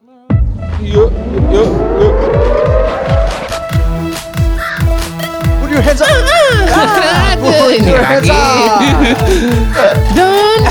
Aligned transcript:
Yuk, 0.00 1.12
yuk, 1.52 1.68
yuk. 2.00 2.16
Put 5.60 5.68
your 5.68 5.82
hands 5.84 6.00
up. 6.00 6.08
Aduh, 7.36 7.68
ini 7.68 7.92
your 7.92 8.00
hands 8.00 8.32
up. 8.32 8.80
Don. 10.16 10.64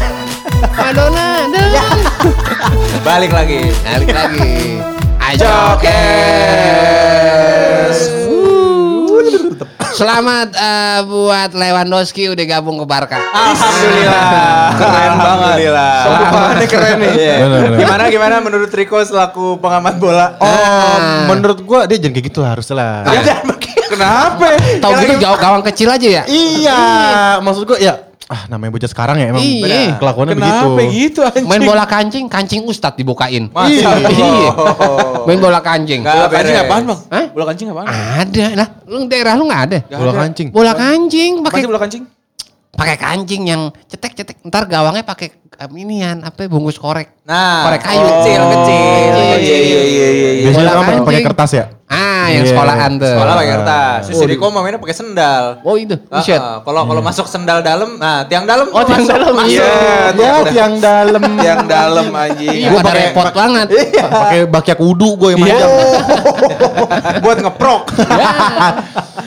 Madonna, 0.73 1.45
Don. 1.53 1.99
Balik 3.05 3.29
lagi. 3.29 3.69
Balik 3.85 4.09
lagi. 4.17 4.81
Ayo. 5.21 5.77
Selamat 9.99 10.55
eh, 10.55 10.99
buat 11.03 11.51
Lewandowski 11.51 12.31
udah 12.31 12.45
gabung 12.47 12.79
ke 12.79 12.87
Barca. 12.87 13.19
Alhamdulillah. 13.19 14.71
Keren 14.79 15.11
banget. 15.11 15.27
Alhamdulillah. 15.27 16.63
Keren 16.71 16.95
nih. 17.03 17.11
Iya. 17.19 17.35
Bener, 17.43 17.59
bener. 17.67 17.79
Gimana 17.83 18.03
gimana 18.07 18.35
menurut 18.39 18.71
Riko 18.71 18.95
selaku 19.03 19.59
pengamat 19.59 19.99
bola? 19.99 20.39
Oh, 20.39 20.95
menurut 21.27 21.59
gua 21.67 21.83
dia 21.83 21.99
jangan 21.99 22.15
kayak 22.15 22.25
gitu 22.31 22.39
lah 22.39 22.49
harusnya 22.55 22.75
lah. 22.79 22.95
Ya, 23.11 23.43
begitu. 23.43 23.91
Kenapa? 23.91 24.45
Tahu 24.79 24.91
gitu 25.03 25.13
gaw- 25.19 25.35
gawang 25.35 25.63
kecil 25.67 25.91
aja 25.91 26.07
ya? 26.07 26.23
Iya, 26.31 26.79
maksud 27.43 27.67
gua 27.67 27.75
ya 27.75 28.08
ah 28.29 28.45
namanya 28.45 28.69
bocah 28.71 28.85
sekarang 28.85 29.17
ya 29.17 29.33
emang 29.33 29.41
Iya. 29.41 29.97
kelakuannya 29.97 30.37
begitu. 30.37 30.67
Kenapa 30.69 30.83
gitu 30.87 31.19
anjing? 31.25 31.45
Main 31.49 31.61
bola 31.65 31.83
kancing, 31.83 32.25
kancing 32.29 32.61
ustad 32.63 32.93
dibukain. 32.93 33.49
Masa 33.49 33.73
Iya. 33.73 33.89
Allah. 33.89 34.11
Iya. 34.13 34.51
Main 35.25 35.39
bola 35.39 35.59
kancing. 35.59 35.99
Nggak 36.05 36.13
Bola 36.15 36.29
kancing 36.29 36.53
beres. 36.53 36.63
apaan 36.63 36.83
bang? 36.85 36.99
Hah? 37.09 37.25
Bola 37.33 37.45
kancing 37.49 37.67
apaan? 37.67 37.87
Ada 37.89 38.45
lah. 38.53 38.67
Lu 38.85 38.97
daerah 39.09 39.33
lu 39.33 39.43
nggak 39.43 39.63
ada? 39.65 39.79
Bola 39.91 40.13
kancing. 40.15 40.47
Bola 40.51 40.73
kancing 40.73 41.31
Pakai 41.41 41.49
pakai 41.57 41.67
bola 41.67 41.81
kancing? 41.81 42.03
pakai 42.69 42.95
kancing 42.95 43.41
yang 43.43 43.61
cetek-cetek. 43.89 44.45
Ntar 44.45 44.69
gawangnya 44.69 45.01
pakai 45.01 45.33
inian 45.69 46.23
apa 46.23 46.47
bungkus 46.47 46.75
korek. 46.75 47.19
Nah, 47.23 47.67
Korek 47.67 47.83
kayu. 47.83 47.99
Kecil, 47.99 48.41
kecil. 48.41 49.11
Iya, 49.11 49.35
iya, 49.35 49.57
iya, 49.59 49.79
iya, 49.83 50.07
iya. 50.09 50.29
Biasanya 50.41 50.55
Bola 50.55 50.71
orang 50.71 50.85
pakai- 50.85 51.05
pakai 51.05 51.23
kertas 51.25 51.51
ya. 51.51 51.65
Ah, 51.85 52.25
yang 52.29 52.43
Iya. 52.43 52.53
sekolahan 52.53 52.91
tuh. 52.95 53.11
Sekolah 53.11 53.33
pakai 53.33 53.51
kertas. 53.51 53.99
Si 54.01 54.11
Oh, 54.13 54.23
Riko 54.23 54.45
mah 54.47 54.61
mainnya 54.61 54.77
pakai 54.77 54.95
sendal. 54.95 55.43
Oh 55.59 55.75
itu, 55.75 55.95
Ah, 56.07 56.15
buset. 56.15 56.37
ah. 56.37 56.57
Kalau 56.59 56.81
kalau 56.85 57.01
masuk 57.01 57.25
sendal 57.25 57.59
dalam, 57.59 57.97
nah 57.97 58.23
tiang 58.23 58.45
dalam 58.45 58.69
Oh, 58.69 58.79
tuh 58.79 58.93
tiang 58.93 59.05
dalam, 59.09 59.33
iya. 59.43 59.67
Ya, 60.13 60.33
yang 60.47 60.73
dalam. 60.79 61.21
Yang 61.49 61.59
dalam 61.65 62.05
anjing. 62.09 62.55
Iya, 62.55 62.69
Gua 62.69 62.81
pakai- 62.81 63.09
repot 63.09 63.27
banget. 63.29 63.67
pakai 63.99 64.39
bakyak 64.45 64.77
kudu 64.77 65.09
gue 65.17 65.29
yang 65.29 65.39
Iya. 65.39 65.47
panjang. 65.51 65.71
Buat 67.25 67.37
ngeprok. 67.41 67.83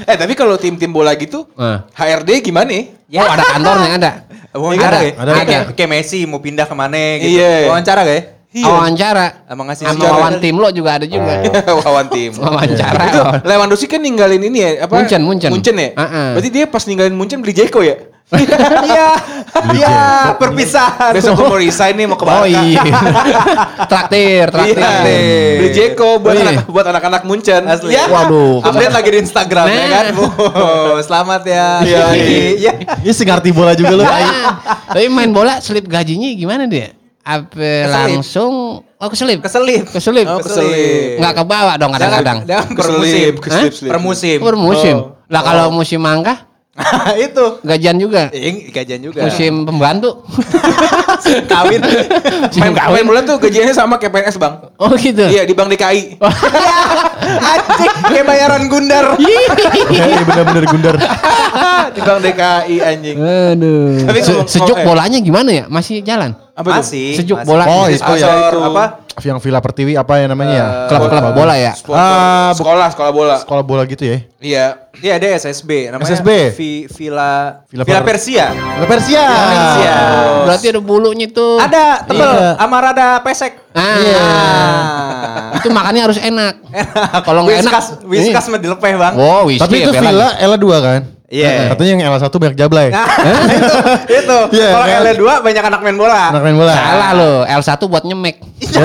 Eh 0.02 0.18
tapi 0.18 0.34
kalau 0.34 0.58
tim-tim 0.58 0.90
bola 0.90 1.14
gitu, 1.14 1.46
Nah. 1.54 1.86
HRD 1.94 2.42
gimana 2.42 2.74
ya? 2.74 2.82
Oh, 3.12 3.28
ada 3.28 3.44
kantornya 3.44 3.90
ada. 3.94 4.10
Wawancara 4.52 4.88
Ada, 4.92 4.98
ya? 5.00 5.12
ada. 5.16 5.30
Kayak- 5.32 5.46
Kayak 5.46 5.64
kayak 5.74 5.90
Messi 5.90 6.18
mau 6.24 6.38
pindah 6.38 6.64
ke 6.64 6.74
mana 6.74 7.00
gitu. 7.18 7.40
Iya. 7.40 7.72
Wawancara 7.72 8.00
gak 8.02 8.12
ya? 8.12 8.22
Iya. 8.52 8.68
Wawancara. 8.68 9.26
Emang 9.48 9.64
ngasih 9.64 9.82
Sama 9.82 9.96
wawancara. 9.96 10.12
wawan 10.14 10.34
tim 10.38 10.54
lo 10.54 10.68
juga 10.68 10.90
ada 11.00 11.06
juga. 11.08 11.34
Wawan 11.80 12.06
tim. 12.08 12.30
Wawancara. 12.36 13.00
Itu 13.08 13.20
Lewandowski 13.48 13.88
kan 13.88 14.00
ninggalin 14.00 14.42
ini 14.42 14.58
ya 14.60 14.70
apa? 14.84 14.92
Munchen, 14.92 15.24
Munchen. 15.24 15.48
Munchen 15.48 15.72
ya. 15.72 15.88
Heeh. 15.96 16.28
Berarti 16.36 16.48
dia 16.52 16.64
pas 16.68 16.84
ninggalin 16.84 17.16
Munchen 17.16 17.40
beli 17.40 17.56
Jeko 17.56 17.80
ya? 17.80 17.96
Iya. 18.32 19.08
Iya, 19.52 19.96
perpisahan. 20.36 21.12
Besok 21.12 21.32
gue 21.34 21.46
mau 21.46 21.58
resign 21.58 21.94
nih 21.94 22.06
mau 22.08 22.16
ke 22.16 22.24
Oh 22.24 22.28
Barca. 22.32 22.48
iya. 22.48 22.82
traktir, 23.90 24.44
traktir. 24.48 24.80
Iya. 24.80 25.58
Beli 25.60 25.68
Jeko 25.70 26.10
buat 26.18 26.32
Iya. 26.32 26.42
anak 26.48 26.64
buat 26.66 26.86
anak-anak 26.88 27.22
Munchen. 27.22 27.62
Asli. 27.64 27.92
Ya. 27.92 28.08
Waduh. 28.08 28.64
Update 28.64 28.90
lagi 28.90 29.08
di 29.10 29.18
Instagram 29.20 29.66
ya 29.68 29.84
kan. 29.86 30.04
Wow, 30.16 30.96
selamat 30.98 31.42
ya. 31.44 31.68
Iya, 31.82 32.04
Iya. 32.56 32.72
Ini 32.98 33.12
sih 33.12 33.24
ngerti 33.24 33.50
bola 33.50 33.72
juga 33.72 33.92
lu. 33.92 34.04
Tapi 34.88 35.06
main 35.06 35.28
bola 35.28 35.60
selip 35.60 35.84
gajinya 35.84 36.32
gimana 36.32 36.64
dia? 36.64 36.96
Apa 37.22 37.86
langsung 37.86 38.82
Oh 38.96 39.10
keselip. 39.10 39.42
Keselip. 39.42 39.90
Keselip. 39.90 40.26
Oh, 40.26 40.38
keselip. 40.38 41.18
Nggak 41.18 41.34
kebawa 41.36 41.74
dong 41.74 41.90
kadang-kadang. 41.90 42.46
Jangan 42.46 42.66
per 42.70 42.86
Keselip, 42.86 43.02
musim. 43.02 43.32
keselip, 43.36 43.50
Hah? 43.66 43.74
selip. 43.74 43.90
Per 43.90 43.98
musim. 43.98 44.38
Per 44.38 44.54
musim. 44.56 44.96
Oh. 44.96 45.06
Lah 45.26 45.42
kalau 45.42 45.66
musim 45.74 45.98
mangga 45.98 46.34
Itu. 47.28 47.60
gajian 47.60 48.00
juga. 48.00 48.32
Ing, 48.32 48.72
gajian 48.72 49.00
juga. 49.04 49.28
Musim 49.28 49.68
pembantu. 49.68 50.24
kawin. 51.52 51.80
Main, 52.56 52.72
main 52.72 53.04
bola 53.04 53.20
tuh 53.20 53.36
gajiannya 53.36 53.76
sama 53.76 54.00
kayak 54.00 54.12
PNS 54.16 54.36
bang. 54.40 54.54
Oh 54.80 54.88
gitu. 54.96 55.20
Iya 55.28 55.44
di 55.44 55.52
Bank 55.52 55.68
DKI. 55.76 56.16
Anjing, 57.52 57.94
kayak 58.08 58.24
bayaran 58.24 58.62
gundar. 58.72 59.20
Iya 59.20 60.24
bener-bener 60.24 60.64
gundar. 60.72 60.96
di 61.92 62.00
Bank 62.00 62.18
DKI 62.24 62.76
anjing. 62.80 63.16
Aduh. 63.20 64.08
Tapi 64.08 64.18
Se- 64.24 64.48
sejuk 64.48 64.80
bolanya 64.80 65.20
gimana 65.20 65.50
ya? 65.52 65.64
Masih 65.68 66.00
jalan? 66.00 66.32
Apa? 66.62 66.78
Masih. 66.78 67.18
Sejuk 67.18 67.36
masih. 67.36 67.48
bola. 67.48 67.64
Oh, 67.66 67.86
itu 67.86 68.12
ya. 68.14 68.28
Itu. 68.48 68.58
apa? 68.62 68.84
Yang 69.12 69.38
Villa 69.44 69.60
Pertiwi 69.60 69.92
apa 69.92 70.14
ya 70.16 70.26
namanya 70.26 70.54
ya? 70.54 70.66
Klub-klub 70.88 71.36
bola 71.36 71.52
ya. 71.52 71.76
Sponsor. 71.76 72.00
Ah, 72.00 72.50
sekolah, 72.54 72.88
sekolah 72.88 73.12
bola. 73.12 73.36
Sekolah 73.36 73.60
bola 73.60 73.82
gitu 73.84 74.02
ya. 74.02 74.18
Iya. 74.38 74.66
Iya, 74.94 75.12
ada 75.16 75.26
SSB. 75.36 75.90
Namanya 75.90 76.08
SSB? 76.08 76.30
Vi- 76.54 76.86
Villa 76.88 77.60
Villa 77.66 77.82
Villa, 77.82 78.00
Per- 78.00 78.08
Persia. 78.08 78.46
Villa 78.52 78.86
Persia. 78.86 79.24
Persia. 79.26 79.94
Berarti 80.44 80.66
ada 80.68 80.80
bulunya 80.80 81.26
tuh. 81.28 81.58
Ada 81.58 81.84
tebel, 82.02 82.30
Iya. 82.30 82.50
sama 82.56 82.76
rada 82.78 83.08
pesek. 83.20 83.52
Ah. 83.72 83.82
Ah. 83.82 85.48
Itu 85.60 85.68
makannya 85.68 86.02
harus 86.02 86.18
enak. 86.18 86.54
Kalau 87.22 87.44
nggak 87.44 87.60
enak. 87.60 87.72
Whiskas, 87.72 87.86
whiskas 88.04 88.44
mah 88.48 88.58
dilepeh, 88.58 88.92
Bang. 88.94 89.14
Oh, 89.14 89.44
whisky 89.46 89.60
Tapi 89.60 89.74
ya, 89.74 89.82
itu 89.82 89.92
Bella. 89.92 90.02
Villa 90.02 90.28
L2 90.48 90.66
kan? 90.78 91.00
Iya. 91.32 91.72
Katanya 91.72 91.90
yang 91.96 92.02
L1 92.12 92.28
banyak 92.28 92.56
jablay. 92.60 92.88
Nah, 92.92 93.08
itu, 93.56 93.76
itu. 94.04 94.38
Iya, 94.52 94.68
Kalau 94.76 94.84
kan? 94.84 95.00
L2 95.16 95.24
banyak 95.40 95.64
anak 95.64 95.80
main 95.80 95.96
bola. 95.96 96.22
Anak 96.28 96.42
main 96.44 96.56
bola. 96.60 96.74
Salah 96.76 97.10
lo, 97.16 97.32
L1 97.48 97.80
buat 97.88 98.04
nyemek. 98.04 98.36
Ya. 98.60 98.84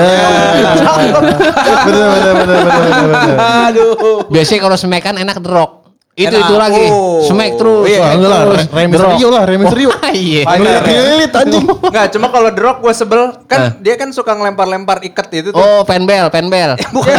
Bener 1.84 2.06
bener 2.08 2.32
bener 2.40 2.56
bener 2.64 2.80
bener. 2.88 3.08
bener. 3.12 3.36
Aduh. 3.68 4.24
Biasanya 4.32 4.60
kalau 4.64 4.76
semekan 4.80 5.20
enak 5.20 5.44
drok. 5.44 5.77
Itu 6.18 6.34
itu 6.34 6.54
lagi. 6.58 6.84
Oh. 6.90 7.22
Semek 7.22 7.54
terus. 7.54 7.86
Iya, 7.86 7.98
semek 8.02 8.14
enggak 8.18 8.30
lah. 8.30 8.40
terus. 8.42 8.62
Remi 8.68 8.92
Drok. 8.92 9.10
Serio 9.14 9.28
lah, 9.30 9.42
Remi 9.46 9.64
Serio. 9.70 9.88
Oh, 9.88 10.10
iya. 10.26 10.42
Final. 10.42 10.80
Lilit 10.82 11.32
anjing. 11.32 11.64
Enggak, 11.64 12.06
cuma 12.10 12.26
kalau 12.28 12.50
drop 12.50 12.76
gue 12.82 12.90
sebel. 12.90 13.22
Kan 13.46 13.60
Eh. 13.60 13.70
dia 13.78 13.94
kan 13.94 14.10
suka 14.10 14.34
ngelempar-lempar 14.34 14.98
ikat 15.00 15.26
itu 15.32 15.48
tuh. 15.54 15.58
Oh, 15.58 15.86
penbel, 15.86 16.26
penbel. 16.28 16.74
Bukan. 16.94 17.14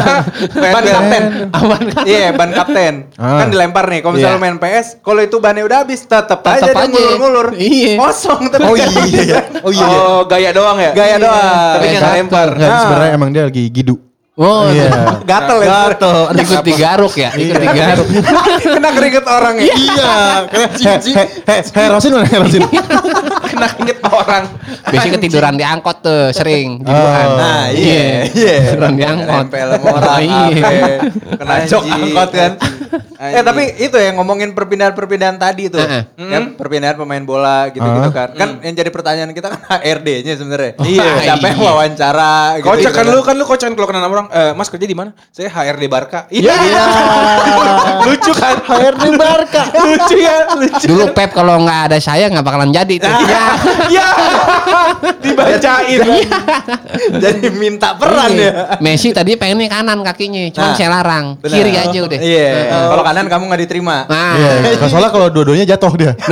ban 0.51 0.83
kapten. 0.83 1.23
Aman 1.55 1.81
kan? 1.89 2.03
Iya, 2.03 2.27
ban 2.35 2.49
kapten. 2.51 2.93
Ah. 3.15 3.39
Kan 3.39 3.47
dilempar 3.49 3.87
nih. 3.87 3.99
Kalau 4.03 4.13
misalnya 4.13 4.35
Iya. 4.35 4.43
main 4.43 4.57
PS, 4.57 4.87
kalau 4.99 5.21
itu 5.21 5.37
bannya 5.39 5.63
udah 5.63 5.77
habis, 5.81 6.03
tetep, 6.03 6.39
aja 6.43 6.67
dia 6.67 6.85
ngulur-ngulur. 6.85 7.47
Iya. 7.55 7.95
Kosong 7.95 8.51
tapi 8.51 8.67
Oh 8.67 8.75
iya 8.75 8.87
iya. 9.05 9.39
Oh 9.63 9.71
iya. 9.71 9.85
iya. 9.85 9.99
Oh 10.01 10.21
gaya 10.25 10.49
doang 10.51 10.75
ya? 10.75 10.91
Gaya 10.91 11.15
doang. 11.15 11.73
Tapi 11.77 11.85
nggak 11.89 12.11
lempar. 12.17 12.49
Nah. 12.53 12.81
sebenarnya 12.83 13.11
emang 13.15 13.29
dia 13.31 13.43
lagi 13.47 13.63
gidu. 13.69 14.08
Oh, 14.39 14.71
Iya. 14.71 14.87
Gatel 15.29 15.57
ya. 15.67 15.91
Gatel. 15.91 16.17
ikut 16.31 16.63
digaruk 16.63 17.13
ya, 17.19 17.29
ikut 17.35 17.59
digaruk. 17.59 18.07
Kena 18.79 18.89
keringet 18.95 19.25
orang 19.27 19.59
ya. 19.59 19.67
Iya. 19.67 20.11
Heh, 20.47 20.67
heh, 20.79 20.97
heh, 21.43 21.61
heh, 21.75 21.87
Rosin 21.91 22.15
mana 22.15 22.23
heh, 22.23 22.39
Rosin? 22.39 22.63
Kena 23.51 23.67
inget 23.83 23.99
orang. 24.07 24.43
Biasanya 24.87 25.13
ketiduran 25.19 25.53
di 25.59 25.65
angkot 25.67 25.99
tuh 25.99 26.31
sering 26.31 26.79
juduan. 26.79 27.27
Oh. 27.27 27.35
Nah, 27.35 27.67
iya. 27.75 28.31
Iya. 28.31 28.55
Ketiduran 28.71 28.93
di 28.95 29.03
angkot. 29.03 29.43
Nempel 29.43 29.69
orang. 29.75 30.07
Oh, 30.07 30.19
iya. 30.23 30.47
apa. 30.47 31.35
Kena 31.35 31.55
jok 31.67 31.83
angkot 31.83 32.29
kan. 32.31 32.51
Eh 33.19 33.41
tapi 33.41 33.63
itu 33.77 33.93
ya 33.93 34.09
ngomongin 34.11 34.51
perpindahan-perpindahan 34.51 35.37
tadi 35.37 35.67
tuh. 35.67 35.77
Heeh. 35.77 36.03
Kan 36.17 36.43
perpindahan 36.53 36.95
pemain 36.95 37.21
bola 37.21 37.67
gitu-gitu 37.67 38.09
Ah. 38.09 38.15
kan. 38.15 38.29
Kan 38.33 38.49
yang 38.61 38.73
jadi 38.73 38.89
pertanyaan 38.89 39.31
kita 39.31 39.47
kan 39.49 39.59
HRD-nya 39.77 40.33
sebenarnya. 40.33 40.71
Iya. 40.79 41.07
Siapa 41.23 41.45
yang 41.47 41.59
Iya. 41.59 41.67
wawancara 41.67 42.33
gitu. 42.57 42.67
Kocak 42.67 42.91
kan 42.91 43.05
lu 43.05 43.19
kan 43.21 43.35
lu 43.35 43.43
kocan 43.43 43.71
kalau 43.71 43.87
kenal 43.87 44.05
orang, 44.05 44.27
eh, 44.29 44.51
Mas 44.51 44.67
kerja 44.67 44.83
di 44.83 44.93
mana? 44.93 45.11
Saya 45.29 45.47
HRD 45.47 45.85
Barca. 45.85 46.25
Iya. 46.33 46.55
lucu 48.01 48.31
kan? 48.33 48.55
HRD 48.59 49.05
Barca. 49.13 49.63
lucu 49.85 50.15
ya, 50.17 50.37
lucu. 50.55 50.85
Dulu 50.87 51.05
Pep 51.11 51.29
kalau 51.31 51.59
nggak 51.59 51.79
ada 51.87 51.97
saya 51.97 52.25
nggak 52.27 52.41
bakalan 52.41 52.69
jadi 52.69 52.95
tuh. 52.97 53.11
Iya. 53.11 53.43
Iya. 53.87 54.07
Dibacain. 55.19 55.99
Jadi 57.11 57.47
minta 57.51 57.93
peran 57.93 58.31
Iya. 58.31 58.43
ya. 58.43 58.51
Messi 58.79 59.11
tadi 59.11 59.35
pengennya 59.35 59.69
kanan 59.69 59.99
kakinya, 60.01 60.49
cuma 60.49 60.65
Nah, 60.65 60.75
saya 60.75 60.89
larang. 60.91 61.25
Kiri 61.41 61.73
aja 61.73 61.99
udah. 61.99 62.19
Iya. 62.19 62.49
Kalau 62.87 63.03
kanan 63.03 63.27
kamu 63.27 63.43
nggak 63.51 63.61
diterima. 63.67 63.97
Nah, 64.07 64.33
Iya. 64.37 64.79
Kalau 64.79 64.89
soalnya 64.89 65.11
kalau 65.11 65.27
dua-duanya 65.27 65.65
jatuh 65.67 65.91
dia. 65.99 66.13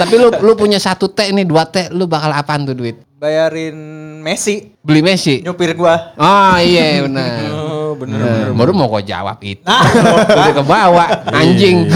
tapi 0.00 0.14
lu 0.16 0.28
lu 0.42 0.52
punya 0.54 0.78
satu 0.78 1.10
T 1.10 1.26
nih, 1.34 1.42
dua 1.42 1.66
T, 1.66 1.90
lu 1.90 2.06
bakal 2.06 2.30
apaan 2.30 2.62
tuh 2.64 2.76
duit? 2.76 2.96
Bayarin 3.16 3.72
Messi 4.20 4.76
Beli 4.84 5.00
Messi. 5.00 5.40
nyupir 5.40 5.72
gua. 5.72 6.12
Oh 6.20 6.56
iya 6.60 7.00
benar. 7.02 7.48
Bener 7.96 8.18
Eh, 8.20 8.52
baru 8.52 8.70
mau 8.70 8.86
kau 8.86 9.00
jawab 9.00 9.40
itu. 9.40 9.64
Udah 9.64 10.52
ke 10.52 10.62
bawah 10.62 11.08
anjing. 11.30 11.88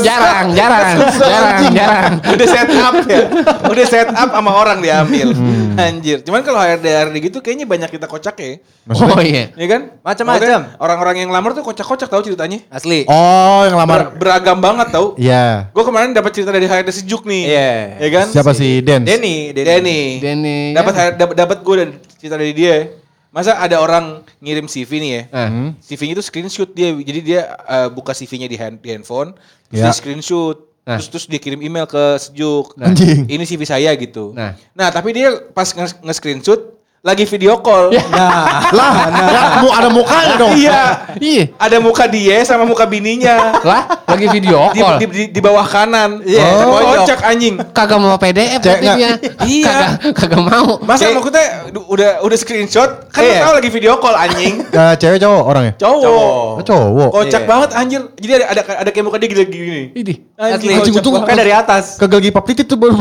jarang, 0.00 0.46
jarang, 0.54 0.86
jarang, 1.16 1.62
jarang. 1.72 2.12
udah 2.22 2.46
set 2.46 2.68
up 2.72 2.94
ya. 3.04 3.20
Udah 3.66 3.86
set 3.86 4.08
up 4.08 4.28
sama 4.30 4.50
orang 4.52 4.78
diambil. 4.80 5.34
Anjir. 5.76 6.20
Cuman 6.22 6.40
kalau 6.42 6.60
HRD 6.60 6.86
HRD 6.86 7.16
gitu 7.22 7.38
kayaknya 7.40 7.64
banyak 7.64 7.90
kita 7.90 8.06
kocak 8.06 8.36
ya. 8.36 8.50
Oh 8.90 9.20
iya. 9.20 9.50
Iya 9.54 9.66
kan? 9.68 9.80
Macam-macam. 10.02 10.40
Maksudnya 10.40 10.60
Orang-orang 10.78 11.16
yang 11.18 11.30
lamar 11.30 11.52
tuh 11.52 11.62
kocak-kocak 11.62 12.08
tahu 12.08 12.22
ceritanya. 12.22 12.58
Asli. 12.68 13.04
Oh, 13.06 13.64
yang 13.64 13.76
Ber- 13.76 13.86
lamar. 13.86 14.00
beragam 14.14 14.58
banget 14.58 14.88
tahu. 14.92 15.14
Iya. 15.16 15.70
Gue 15.72 15.84
kemarin 15.84 16.12
dapat 16.12 16.30
cerita 16.32 16.50
dari 16.50 16.66
HRD 16.66 16.90
sejuk 16.92 17.24
nih. 17.24 17.42
Iya. 17.48 17.72
Ya 17.98 18.08
kan? 18.12 18.26
Siapa 18.28 18.52
sih 18.52 18.80
Den? 18.80 19.02
Denny, 19.06 19.50
Denny. 19.52 20.20
Denny. 20.20 20.58
Dapat 20.72 21.16
dapat 21.16 21.58
gue 21.62 21.74
dan 21.76 21.88
cerita 22.18 22.36
dari 22.36 22.52
dia. 22.52 22.99
Masa 23.30 23.54
ada 23.54 23.78
orang 23.78 24.20
ngirim 24.38 24.66
CV 24.66 24.90
nih 24.98 25.10
ya. 25.10 25.22
Ah. 25.30 25.48
CV-nya 25.78 26.14
itu 26.14 26.24
screenshot 26.24 26.66
dia. 26.68 26.90
Jadi 26.90 27.20
dia 27.20 27.40
eh, 27.62 27.86
buka 27.86 28.10
CV-nya 28.10 28.44
di, 28.44 28.56
hand, 28.56 28.78
di 28.78 28.90
handphone, 28.90 29.38
terus 29.66 29.78
Ya. 29.78 29.86
dia 29.86 29.94
screenshot. 29.94 30.56
Nah. 30.82 30.98
Terus 30.98 31.06
terus 31.08 31.24
dia 31.26 31.38
kirim 31.38 31.60
email 31.60 31.84
ke 31.84 32.18
Sejuk. 32.18 32.74
Anjing. 32.76 33.30
Ini 33.30 33.44
CV 33.44 33.62
saya 33.62 33.94
gitu. 33.94 34.34
Nah. 34.34 34.58
Nah, 34.72 34.90
tapi 34.90 35.12
dia 35.12 35.30
pas 35.48 35.68
nge- 35.68 36.02
nge-screenshot 36.02 36.79
lagi 37.00 37.24
video 37.24 37.56
call. 37.58 37.88
Nah, 38.12 38.68
Lah, 38.70 38.92
ya, 39.08 39.42
mu- 39.58 39.72
ada 39.72 39.88
mukanya 39.88 40.34
dong. 40.36 40.52
Iya. 40.52 40.80
Iya. 41.16 41.44
Ada 41.56 41.80
muka 41.80 42.04
dia 42.04 42.44
sama 42.44 42.68
muka 42.68 42.84
bininya. 42.84 43.56
Lah, 43.58 44.04
lagi 44.04 44.28
video 44.28 44.68
di, 44.70 44.84
call. 44.84 45.00
di, 45.00 45.06
di, 45.08 45.22
di 45.32 45.40
bawah 45.40 45.64
kanan. 45.64 46.20
Iya, 46.20 46.44
Oh, 46.60 46.76
pojok. 46.76 47.08
kocak 47.08 47.20
anjing. 47.24 47.56
Kagak 47.72 47.98
mau 47.98 48.20
PDF 48.20 48.60
dia. 48.60 48.76
Iya. 49.40 49.64
Kagak, 49.64 49.90
kagak 50.12 50.42
mau. 50.44 50.76
Masa 50.84 51.08
Kayak- 51.08 51.16
maksudnya 51.16 51.46
udah 51.88 52.10
udah 52.20 52.36
screenshot 52.36 52.90
kan 53.08 53.24
lu 53.24 53.32
Iya. 53.32 53.40
tahu 53.40 53.52
lagi 53.56 53.70
video 53.70 53.92
call 53.96 54.16
anjing. 54.16 54.54
Eh, 54.80 54.94
cewek 54.96 55.18
cowok 55.18 55.42
orangnya? 55.42 55.72
Cowok. 55.76 56.04
Oh, 56.56 56.62
cowok. 56.62 57.08
Kocak 57.12 57.42
Iya. 57.42 57.48
banget 57.48 57.70
anjir. 57.74 58.00
Jadi 58.14 58.32
ada 58.34 58.46
ada 58.46 58.62
ada 58.76 58.90
kayak 58.90 59.04
muka 59.04 59.16
dia 59.16 59.28
gini-gini. 59.28 59.82
Ini. 59.94 60.14
asli. 60.36 60.72
kocak 60.72 61.00
Kan 61.00 61.12
banget. 61.24 61.36
dari 61.38 61.52
atas. 61.52 61.84
Kegel 61.96 62.20
gipap 62.22 62.44
titit 62.44 62.64
tuh 62.64 62.76
baru. 62.76 62.96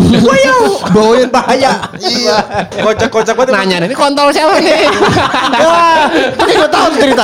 Bawain 0.95 1.27
bahaya. 1.27 1.87
Iya. 1.95 2.35
Kocak-kocak 2.79 3.35
banget. 3.35 3.51
Nanya, 3.51 3.88
ini 3.89 3.97
kontol 3.97 4.29
siapa 4.29 4.61
nih? 4.61 4.85
Wah, 5.65 6.05
tapi 6.37 6.51
gak 6.61 6.69
tahu 6.69 6.85
tuh 6.93 6.99
cerita. 7.01 7.23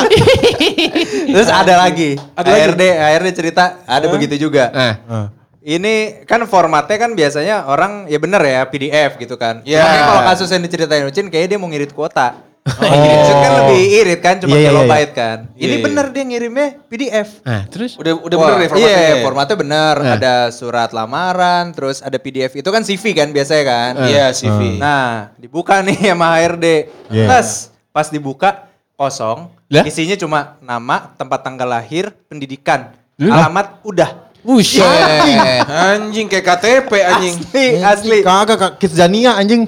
Terus 1.38 1.50
ada 1.54 1.74
lagi. 1.78 2.18
Ada 2.34 2.50
lagi? 2.50 2.62
HRD, 2.74 2.84
HRD 2.98 3.28
cerita 3.38 3.64
ada 3.86 4.06
begitu 4.10 4.50
juga. 4.50 4.74
Ah. 4.74 5.30
Ini 5.66 6.22
kan 6.30 6.46
formatnya 6.46 6.94
kan 7.02 7.18
biasanya 7.18 7.66
orang 7.66 8.06
ya 8.06 8.22
bener 8.22 8.38
ya 8.38 8.70
PDF 8.70 9.18
gitu 9.18 9.34
kan. 9.34 9.66
Iya. 9.66 9.82
Makanya 9.82 10.04
kalau 10.06 10.24
kasus 10.30 10.50
yang 10.54 10.62
diceritain 10.62 11.10
Ucin 11.10 11.26
kayaknya 11.26 11.58
dia 11.58 11.60
mau 11.60 11.66
ngirit 11.74 11.90
kuota. 11.90 12.38
Oh. 12.66 12.82
Maksud 12.82 13.38
kan 13.46 13.52
lebih 13.66 13.82
irit 13.94 14.20
kan 14.26 14.36
cuma 14.42 14.58
Iya, 14.58 14.62
iya, 14.62 14.70
kilobyte 14.74 15.10
iya. 15.14 15.18
kan. 15.18 15.38
Iya, 15.54 15.64
Ini 15.66 15.76
iya. 15.78 15.84
bener 15.86 16.06
dia 16.14 16.24
ngirimnya 16.26 16.68
PDF. 16.86 17.30
nah 17.46 17.62
terus? 17.70 17.94
Udah 17.98 18.14
udah 18.14 18.38
Wah, 18.38 18.46
bener 18.46 18.58
ya 18.62 18.70
formatnya. 18.70 18.90
Iya, 18.90 19.06
ya? 19.06 19.16
formatnya 19.22 19.58
bener. 19.58 19.96
Nah. 20.02 20.14
Ada 20.18 20.36
surat 20.50 20.90
lamaran, 20.94 21.66
terus 21.78 21.98
ada 22.02 22.18
PDF. 22.18 22.58
Itu 22.58 22.70
kan 22.70 22.82
CV 22.82 23.04
kan 23.14 23.30
biasanya 23.30 23.64
kan. 23.66 23.92
Iya, 24.06 24.26
CV. 24.34 24.82
Nah, 24.82 25.34
dibuka 25.38 25.82
nih 25.86 26.14
sama 26.14 26.42
HRD. 26.42 26.66
Iya. 27.10 27.26
Terus 27.26 27.70
pas 27.90 28.10
dibuka 28.10 28.66
kosong, 28.98 29.50
Lah? 29.70 29.86
isinya 29.86 30.18
cuma 30.18 30.58
nama, 30.58 31.14
tempat 31.18 31.46
tanggal 31.46 31.70
lahir, 31.70 32.14
pendidikan, 32.26 32.94
alamat, 33.18 33.78
udah. 33.86 34.25
Buset. 34.46 34.86
Anjing 35.66 36.30
kayak 36.30 36.46
KTP 36.46 36.92
anjing. 37.02 37.34
Asli, 37.42 37.68
asli. 37.82 38.18
Kagak, 38.22 38.58
kak. 38.62 38.72
Kids 38.78 38.94
Zania 38.94 39.34
anjing. 39.42 39.66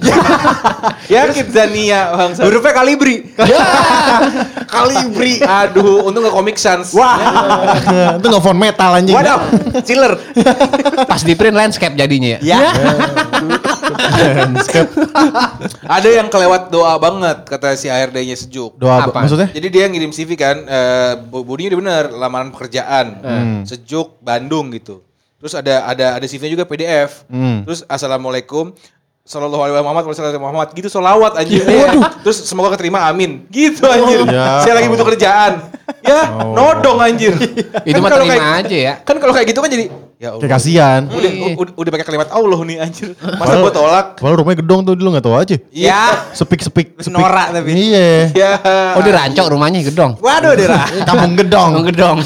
ya 1.13 1.33
Kidzania 1.33 2.13
bangsa. 2.13 2.45
Hurufnya 2.45 2.73
kalibri. 2.77 3.25
Kalibri. 4.73 5.41
Aduh, 5.41 6.05
untung 6.05 6.21
gak 6.21 6.35
Comic 6.37 6.61
Sans. 6.61 6.93
Wah, 6.93 7.17
Itu 8.21 8.27
nggak 8.29 8.43
phone 8.45 8.59
metal 8.61 8.91
anjing. 9.01 9.17
waduh, 9.17 9.41
chiller. 9.81 10.13
Pas 11.09 11.25
di 11.25 11.33
print 11.33 11.57
landscape 11.57 11.97
jadinya 11.97 12.37
ya. 12.37 12.39
Ya. 12.45 12.69
Ada 15.87 16.09
yang 16.13 16.27
kelewat 16.27 16.69
doa 16.69 16.95
banget 16.97 17.37
kata 17.45 17.73
si 17.73 17.87
HRD-nya 17.87 18.35
sejuk. 18.35 18.75
Doa 18.75 19.03
Apa? 19.03 19.23
maksudnya? 19.23 19.49
Jadi 19.49 19.67
dia 19.67 19.85
ngirim 19.85 20.11
CV 20.11 20.33
kan, 20.33 20.57
eh 20.61 21.13
bodinya 21.23 21.73
udah 21.73 21.79
bener, 21.79 22.03
lamaran 22.11 22.49
pekerjaan, 22.49 23.05
Hmm. 23.17 23.59
sejuk 23.63 24.19
Bandung 24.19 24.69
gitu. 24.71 25.01
Terus 25.37 25.53
ada 25.53 25.85
ada 25.85 26.05
ada 26.17 26.25
CV-nya 26.25 26.53
juga 26.53 26.65
PDF. 26.65 27.23
Hmm. 27.27 27.61
Terus 27.61 27.85
assalamualaikum, 27.85 28.73
sallallahu 29.21 29.61
alaihi 29.61 29.83
Muhammad, 29.83 30.03
wasallam 30.07 30.41
Muhammad, 30.41 30.67
gitu 30.73 30.87
solawat 30.87 31.37
anjir. 31.37 31.61
Terus 32.25 32.41
semoga 32.41 32.73
keterima, 32.73 33.05
amin. 33.05 33.45
Gitu 33.47 33.85
anjir. 33.85 34.25
Ya 34.25 34.63
Saya 34.63 34.73
lagi 34.75 34.87
butuh 34.87 35.05
kerjaan. 35.05 35.53
Ya, 36.01 36.23
Oh. 36.31 36.55
nodong 36.55 36.99
anjir. 36.99 37.35
Itu 37.83 37.99
mah 37.99 38.09
kalau 38.09 38.23
terima 38.23 38.39
kayak- 38.39 38.59
aja 38.65 38.77
ya. 38.77 38.93
Kan 39.03 39.19
kalau 39.19 39.33
kayak 39.35 39.47
gitu 39.47 39.59
kan 39.59 39.69
jadi 39.69 39.85
ya 40.17 40.33
Allah. 40.33 40.41
Kayak 40.41 40.53
kasihan. 40.53 41.01
Udah, 41.05 41.31
udah, 41.55 41.73
udah 41.77 41.91
pakai 41.93 42.05
kalimat 42.05 42.29
Allah 42.29 42.59
nih 42.61 42.77
anjir. 42.79 43.09
Masa 43.15 43.53
gua 43.57 43.69
tolak? 43.69 44.05
Padahal 44.17 44.41
rumahnya 44.41 44.59
gedong 44.59 44.81
tuh 44.81 44.93
dulu 44.93 45.07
nggak 45.13 45.25
tahu 45.25 45.35
aja. 45.35 45.55
Ya. 45.69 46.03
Sepik-sepik. 46.31 46.97
Norak 47.07 47.53
tapi. 47.53 47.69
Iya. 47.71 48.33
Ya. 48.33 48.51
Oh 48.93 49.01
di 49.01 49.09
rancok 49.09 49.45
rumahnya 49.47 49.81
gedong. 49.81 50.17
Waduh, 50.17 50.53
Dira. 50.53 50.81
Kampung 51.09 51.33
gedong. 51.33 51.71
Oh 51.77 51.83
gedong. 51.85 52.17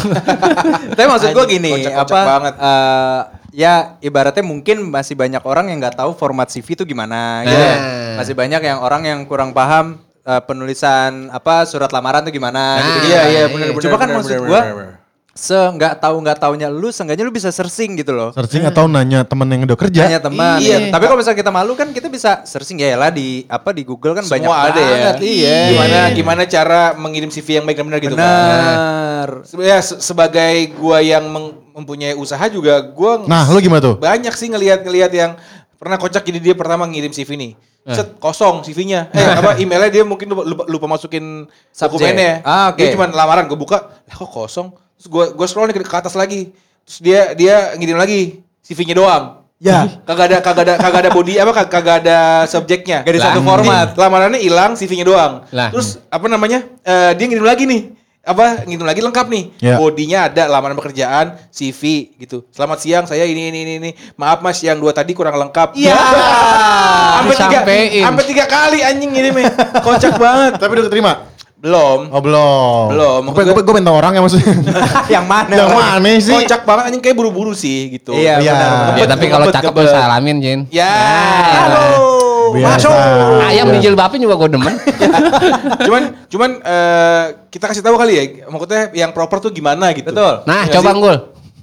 Tapi 0.96 1.06
maksud 1.06 1.30
gue 1.32 1.46
gini, 1.48 1.72
kocak-kocak 1.78 2.08
apa? 2.08 2.20
banget. 2.26 2.54
eh, 2.56 3.20
ya 3.52 3.74
ibaratnya 4.00 4.44
mungkin 4.44 4.88
masih 4.88 5.14
banyak 5.14 5.44
orang 5.44 5.68
yang 5.68 5.80
nggak 5.80 6.00
tahu 6.00 6.16
format 6.16 6.48
CV 6.48 6.74
itu 6.74 6.84
gimana. 6.84 7.44
Gitu. 7.44 7.56
Nah. 7.56 7.78
Masih 8.18 8.34
banyak 8.34 8.62
yang 8.62 8.80
orang 8.80 9.04
yang 9.04 9.20
kurang 9.26 9.52
paham 9.52 10.00
eh, 10.22 10.42
penulisan 10.42 11.28
apa 11.28 11.66
surat 11.66 11.90
lamaran 11.90 12.24
itu 12.24 12.38
gimana. 12.38 12.78
Nah, 12.78 12.86
gitu. 12.86 12.98
Iya, 13.08 13.22
iya, 13.22 13.22
Iya. 13.28 13.44
benar 13.50 13.68
benar. 13.70 13.84
Cuma 13.84 13.96
kan 13.96 14.08
benar, 14.08 14.18
maksud 14.18 14.32
benar, 14.32 14.48
gua, 14.48 14.62
benar, 14.62 14.76
benar. 14.78 14.94
Se 15.32 15.56
nggak 15.56 15.98
tahu 15.98 16.20
nggak 16.20 16.38
taunya 16.38 16.68
lu, 16.68 16.92
seenggaknya 16.92 17.24
lu 17.24 17.32
bisa 17.32 17.48
searching 17.50 17.96
gitu 17.96 18.12
loh. 18.12 18.36
Searching 18.36 18.68
atau 18.68 18.84
nanya 18.86 19.24
temen 19.24 19.48
yang 19.48 19.64
udah 19.64 19.80
kerja. 19.80 20.04
Tanya 20.04 20.20
teman. 20.20 20.60
Iya. 20.60 20.92
Tapi 20.92 21.04
kalau 21.08 21.18
misalnya 21.18 21.40
kita 21.40 21.52
malu 21.52 21.72
kan 21.72 21.88
kita 21.90 22.08
bisa 22.08 22.44
searching 22.44 22.76
ya 22.78 23.00
lah 23.00 23.08
di 23.08 23.48
apa 23.48 23.72
di 23.72 23.82
Google 23.82 24.12
kan 24.14 24.28
banyak 24.28 24.44
Semua 24.44 24.68
ada 24.68 24.76
ya. 24.76 24.88
banget. 24.92 25.16
Iya. 25.24 25.58
Gimana 25.72 25.98
gimana 26.12 26.42
cara 26.44 26.82
mengirim 26.94 27.32
CV 27.32 27.58
yang 27.58 27.66
baik 27.66 27.80
dan 27.80 27.86
benar 27.88 28.00
gitu 28.02 28.14
kan. 28.14 28.28
Benar. 28.28 29.30
Se- 29.42 29.56
Ya 29.58 29.80
se- 29.80 30.04
sebagai 30.04 30.54
gua 30.76 31.00
yang 31.00 31.24
mempunyai 31.72 32.12
usaha 32.12 32.44
juga 32.46 32.84
gua 32.84 33.24
Nah, 33.24 33.48
lu 33.48 33.64
gimana 33.64 33.80
tuh? 33.80 33.96
banyak 33.96 34.36
sih 34.36 34.52
ngelihat-ngelihat 34.52 35.12
yang 35.12 35.32
pernah 35.78 35.96
kocak 35.96 36.22
jadi 36.22 36.44
dia 36.44 36.54
pertama 36.54 36.84
ngirim 36.84 37.10
CV 37.10 37.40
nih. 37.40 37.52
Eh. 37.82 37.96
Set 37.96 38.20
kosong 38.20 38.62
CV-nya. 38.62 39.08
Eh 39.10 39.26
apa 39.32 39.56
emailnya 39.58 39.90
dia 39.90 40.04
mungkin 40.04 40.28
lupa, 40.28 40.44
lupa, 40.44 40.64
lupa 40.68 40.86
masukin 40.88 41.48
dokumennya. 41.72 42.44
Ah, 42.44 42.70
oke. 42.70 42.78
Dia 42.78 42.94
cuma 42.94 43.08
lamaran 43.08 43.48
gue 43.48 43.56
buka, 43.56 43.80
lah 44.06 44.16
kok 44.18 44.28
kosong. 44.28 44.70
Terus 45.02 45.10
gua 45.10 45.34
gua 45.34 45.48
scroll 45.50 45.66
nih 45.66 45.82
ke, 45.82 45.90
ke 45.90 45.98
atas 45.98 46.14
lagi. 46.14 46.54
Terus 46.86 47.00
dia 47.02 47.34
dia 47.34 47.56
ngirim 47.74 47.98
lagi 47.98 48.46
CV-nya 48.62 48.94
doang. 48.94 49.42
Ya. 49.58 49.90
Kagak 50.06 50.26
ada 50.30 50.38
kagak 50.46 50.64
ada 50.70 50.74
kagak 50.78 51.02
ada 51.06 51.10
body 51.10 51.42
apa 51.42 51.52
kag- 51.58 51.72
kagak 51.74 51.96
ada 52.06 52.46
subjeknya. 52.46 53.02
Gak 53.02 53.14
di 53.14 53.18
Lah, 53.18 53.34
satu 53.34 53.42
format. 53.42 53.88
Jadi, 53.94 53.98
lamarannya 53.98 54.40
hilang, 54.42 54.78
CV-nya 54.78 55.06
doang. 55.06 55.34
Lah. 55.50 55.74
Terus 55.74 55.98
apa 56.06 56.26
namanya? 56.30 56.62
eh, 56.86 57.18
dia 57.18 57.26
ngirim 57.26 57.42
lagi 57.42 57.66
nih. 57.66 57.98
Apa 58.22 58.62
ngirim 58.70 58.86
lagi 58.86 59.02
lengkap 59.02 59.26
nih. 59.26 59.44
Ya. 59.58 59.82
Bodinya 59.82 60.30
ada 60.30 60.46
lamaran 60.46 60.78
pekerjaan, 60.78 61.34
CV 61.50 62.14
gitu. 62.22 62.46
Selamat 62.54 62.78
siang, 62.82 63.06
saya 63.10 63.26
ini 63.26 63.50
ini 63.50 63.60
ini. 63.66 63.74
ini. 63.82 63.92
Maaf 64.18 64.46
Mas, 64.46 64.62
yang 64.62 64.78
dua 64.78 64.94
tadi 64.94 65.18
kurang 65.18 65.34
lengkap. 65.38 65.74
Iya. 65.74 65.94
Sampai 67.18 67.34
tiga, 67.38 67.60
sampai 68.06 68.24
tiga 68.30 68.46
kali 68.46 68.80
anjing 68.82 69.10
ngirimnya. 69.14 69.50
Kocak 69.86 70.18
banget. 70.18 70.62
Tapi 70.62 70.72
udah 70.74 70.86
keterima? 70.90 71.14
Belum. 71.62 72.10
Oh 72.10 72.22
belum. 72.26 72.86
Belum. 72.90 73.22
Gue 73.38 73.44
gue 73.54 73.62
gue 73.62 73.76
minta 73.78 73.94
orang 73.94 74.18
ya 74.18 74.22
maksudnya. 74.26 74.50
yang 75.14 75.26
mana? 75.30 75.54
Yang 75.54 75.70
mana 75.78 76.10
sih? 76.18 76.34
Kocak 76.34 76.62
banget 76.66 76.84
anjing 76.90 77.02
kayak 77.06 77.16
buru-buru 77.22 77.54
sih 77.54 77.94
gitu. 77.94 78.18
Iya, 78.18 78.42
Iya. 78.42 78.52
benar. 78.58 78.98
Ya 78.98 79.06
tapi 79.06 79.26
kalau 79.30 79.46
cakep 79.54 79.70
lu 79.70 79.86
salamin 79.86 80.38
Jin. 80.42 80.60
Ya. 80.74 80.90
Halo. 81.70 81.86
Biasa. 82.58 82.90
Ayam 83.46 83.70
dijilbabin 83.78 84.26
juga 84.26 84.42
gue 84.42 84.58
demen. 84.58 84.74
cuman 85.88 86.02
cuman 86.34 86.50
eh, 86.66 87.24
kita 87.54 87.70
kasih 87.70 87.86
tahu 87.86 87.96
kali 87.96 88.14
ya, 88.18 88.24
maksudnya 88.50 88.90
yang 88.98 89.14
proper 89.14 89.38
tuh 89.38 89.54
gimana 89.54 89.94
gitu. 89.94 90.10
Betul. 90.10 90.42
Nah 90.50 90.66
Iya 90.66 90.74
coba 90.82 90.90
sih. 90.90 90.98
Nggul. 90.98 91.16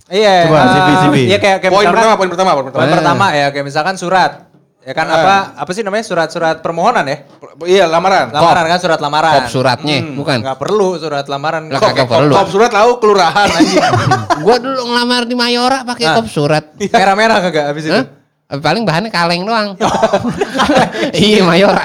Iya. 0.09 0.35
Coba, 0.49 0.61
CV, 0.73 0.89
CV. 1.05 1.17
Iya 1.27 1.39
kayak 1.43 1.59
kayak 1.61 1.73
Poin 1.75 1.87
pertama, 1.91 2.15
poin 2.17 2.31
pertama, 2.31 2.51
poin 2.55 2.65
pertama. 2.71 2.81
Poin 2.87 2.93
pertama 2.95 3.27
ya 3.35 3.47
kayak 3.51 3.67
misalkan 3.67 3.95
surat. 3.99 4.48
Ya 4.89 4.97
kan 4.97 5.05
Ah. 5.05 5.21
apa 5.21 5.35
apa 5.61 5.71
sih 5.77 5.85
namanya 5.85 6.01
surat-surat 6.01 6.65
permohonan 6.65 7.05
ya? 7.05 7.29
Iya, 7.61 7.85
lamaran. 7.85 8.33
Lamaran 8.33 8.65
kan 8.67 8.81
surat 8.81 8.97
lamaran. 8.97 9.45
Kop 9.45 9.53
suratnya, 9.53 10.01
bukan. 10.17 10.41
Nggak 10.41 10.57
perlu 10.57 10.97
surat 10.97 11.29
lamaran. 11.29 11.69
Lah, 11.69 11.77
kagak 11.77 12.09
perlu. 12.09 12.33
kop 12.33 12.49
surat 12.49 12.73
tahu 12.73 12.97
kelurahan 12.97 13.49
anjing. 13.53 13.85
Gua 14.45 14.57
dulu 14.57 14.81
ngelamar 14.89 15.29
di 15.29 15.37
Mayora 15.37 15.85
pakai 15.85 16.09
Ah. 16.09 16.17
kop 16.17 16.25
surat. 16.27 16.73
Merah-merah 16.97 17.37
kagak 17.45 17.65
habis 17.69 17.85
itu. 17.85 17.93
Hah? 17.93 18.17
Paling 18.49 18.89
bahannya 18.89 19.13
kaleng 19.13 19.45
doang. 19.45 19.77
iya 21.13 21.45
Mayora. 21.45 21.85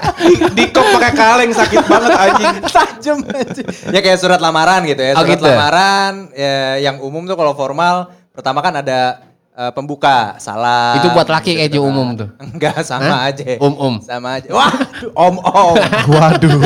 Di 0.56 0.72
kop 0.72 0.88
pakai 0.96 1.12
kaleng 1.12 1.52
sakit 1.52 1.84
banget 1.84 2.12
anjing. 2.14 2.56
Tajam 2.64 3.18
anjing. 3.20 3.68
Ya 3.92 4.00
kayak 4.00 4.16
surat 4.16 4.40
lamaran 4.40 4.80
gitu 4.86 5.02
ya. 5.02 5.12
Oh, 5.14 5.22
Surat 5.22 5.32
gitu. 5.34 5.44
lamaran 5.44 6.14
ya, 6.32 6.56
yang 6.80 7.04
umum 7.04 7.28
tuh 7.28 7.36
kalau 7.36 7.52
formal 7.52 7.96
pertama 8.32 8.64
kan 8.64 8.80
ada 8.80 9.20
eh, 9.54 9.72
pembuka, 9.72 10.36
salam. 10.38 10.98
Itu 10.98 11.10
buat 11.10 11.26
laki 11.26 11.56
kayak 11.56 11.70
Gitu 11.70 11.80
umum 11.80 12.08
kan. 12.10 12.20
tuh. 12.20 12.30
Enggak, 12.44 12.82
sama 12.82 13.06
Hah? 13.22 13.30
aja. 13.30 13.58
Um-um. 13.58 13.96
Sama 14.00 14.38
aja. 14.38 14.50
Wah, 14.50 14.74
om-om. 15.16 15.76
Waduh. 16.14 16.60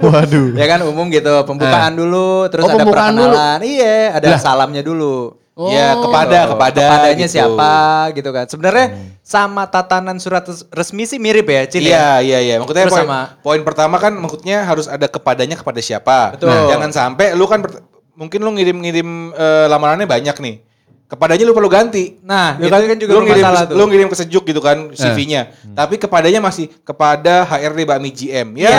Waduh. 0.00 0.46
ya 0.54 0.66
kan 0.66 0.80
umum 0.82 1.06
gitu, 1.08 1.30
pembukaan 1.44 1.94
dulu, 1.94 2.46
terus 2.48 2.64
Oh, 2.64 2.70
ada 2.70 2.78
dulu. 2.80 2.90
perkenalan. 2.90 3.58
Iya, 3.60 4.16
ada 4.16 4.28
salamnya 4.36 4.82
dulu. 4.82 5.38
Ya, 5.68 5.92
Oh. 5.92 6.08
kepada 6.08 6.48
kepada 6.48 6.80
Kepadanya 6.88 7.26
gitu. 7.28 7.34
siapa 7.36 7.72
gitu 8.16 8.30
kan. 8.32 8.48
Sebenarnya 8.48 8.86
sama 9.20 9.68
tatanan 9.68 10.16
surat 10.16 10.42
res- 10.42 10.64
resmi 10.66 11.04
sih 11.04 11.20
mirip 11.20 11.44
ya, 11.44 11.68
Cin 11.68 11.84
ya? 11.84 11.86
Iya, 11.86 12.08
iya, 12.18 12.38
iya. 12.40 12.54
Maksudnya 12.56 12.88
Terus 12.88 12.96
poin, 12.96 13.04
sama- 13.04 13.28
poin 13.44 13.60
pertama 13.60 13.96
kan 14.00 14.16
maksudnya 14.16 14.64
harus 14.64 14.88
ada 14.88 15.04
kepadanya 15.04 15.54
kepada 15.54 15.76
siapa. 15.78 16.34
Betul. 16.34 16.48
Nah, 16.48 16.72
jangan 16.72 16.90
sampai 16.90 17.36
lu 17.36 17.44
kan 17.44 17.60
mungkin 18.12 18.40
lu 18.40 18.48
ngirim-ngirim 18.56 19.08
eh, 19.30 19.66
lamarannya 19.68 20.08
banyak 20.08 20.36
nih. 20.40 20.56
Kepadanya 21.12 21.44
lu 21.44 21.52
perlu 21.52 21.68
ganti. 21.68 22.16
Nah, 22.24 22.56
Gitu. 22.56 22.72
itu 22.72 22.88
kan 22.88 22.96
juga 22.96 23.12
lu 23.12 23.20
ngirim, 23.28 23.44
tuh. 23.44 23.76
lu 23.76 23.84
ngirim 23.84 24.08
ke 24.08 24.16
sejuk 24.16 24.48
gitu 24.48 24.64
kan 24.64 24.88
CV-nya. 24.96 25.52
Tapi 25.76 26.00
kepadanya 26.00 26.40
masih 26.40 26.72
kepada 26.80 27.44
HRD 27.44 27.84
Bakmi 27.84 28.08
GM. 28.16 28.56
Ya. 28.56 28.72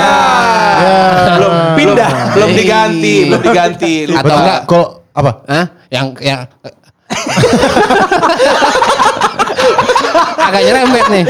Belum 1.37 1.53
pindah, 1.77 2.33
belum 2.33 2.49
diganti, 2.57 3.29
belum 3.29 3.37
diganti. 3.37 4.09
Lupa. 4.09 4.25
Atau 4.25 4.37
enggak 4.41 4.65
Kalau 4.65 5.05
apa? 5.13 5.45
Hah? 5.45 5.65
Yang 5.93 6.05
yang 6.25 6.41
agak 10.41 10.61
nyerempet 10.65 11.05
nih. 11.13 11.23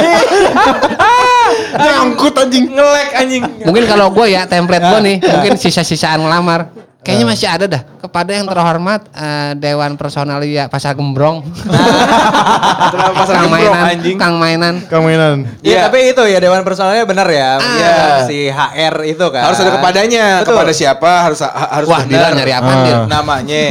Nyangkut 1.73 2.33
anjing. 2.39 2.65
ngelek 2.71 3.09
anjing. 3.11 3.43
Mungkin 3.67 3.83
kalau 3.87 4.07
gue 4.07 4.25
ya 4.31 4.47
template 4.47 4.83
gue 4.83 4.99
nih, 5.03 5.17
mungkin 5.19 5.53
sisa-sisaan 5.59 6.23
ngelamar. 6.23 6.82
Kayaknya 7.03 7.25
masih 7.27 7.47
ada 7.47 7.65
dah 7.67 7.81
kepada 7.99 8.31
yang 8.31 8.47
terhormat 8.47 9.01
eh, 9.11 9.51
Dewan 9.55 9.93
Personalia 9.93 10.65
Pasar 10.65 10.95
Gembrong. 10.95 11.43
Kenapa 11.43 13.11
pasar 13.13 13.33
Kang 13.35 13.43
gembrong, 13.45 13.73
mainan, 13.75 13.91
anjing? 13.91 14.15
Kang 14.15 14.35
mainan. 14.37 14.75
Kamu 14.87 15.03
mainan. 15.03 15.37
Iya, 15.59 15.67
Iya. 15.67 15.79
tapi 15.83 15.97
itu 16.07 16.23
ya 16.23 16.39
dewan 16.39 16.63
personalnya 16.63 17.03
benar 17.03 17.27
ya. 17.27 17.59
Iya. 17.59 17.95
Si 18.23 18.37
HR 18.47 18.95
itu 19.05 19.25
kan. 19.27 19.43
Harus 19.43 19.59
ada 19.59 19.71
kepadanya, 19.73 20.25
Betul. 20.41 20.55
kepada 20.55 20.71
siapa 20.71 21.11
harus 21.23 21.39
ha- 21.41 21.51
harus 21.73 21.87
Wah, 21.87 22.01
benar. 22.01 22.31
Dila 22.31 22.37
nyari 22.37 22.53
apa 22.53 22.71
Ah. 22.71 22.79
Dil? 22.81 22.99
namanya. 23.09 23.63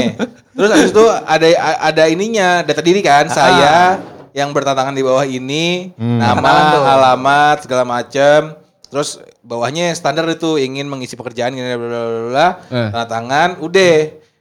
Terus 0.52 0.70
habis 0.70 0.90
itu 0.90 1.04
ada 1.08 1.46
ada 1.80 2.02
ininya, 2.06 2.60
data 2.60 2.80
diri 2.80 3.00
kan, 3.00 3.24
saya 3.26 3.96
yang 4.32 4.48
bertantangan 4.50 4.92
di 4.92 5.00
bawah 5.00 5.24
ini, 5.24 5.92
Hmm. 5.96 6.20
nama, 6.20 6.76
alamat, 6.90 7.64
segala 7.64 7.84
macam. 7.84 8.60
Terus 8.92 9.16
bawahnya 9.40 9.88
standar 9.92 10.28
itu 10.28 10.60
ingin 10.60 10.84
mengisi 10.84 11.16
pekerjaan 11.16 11.50
gini 11.50 11.64
bla 11.72 11.80
bla 11.80 12.00
bla, 12.28 12.48
Eh. 12.68 12.88
tanda 12.92 13.08
tangan, 13.08 13.50
udah. 13.58 13.96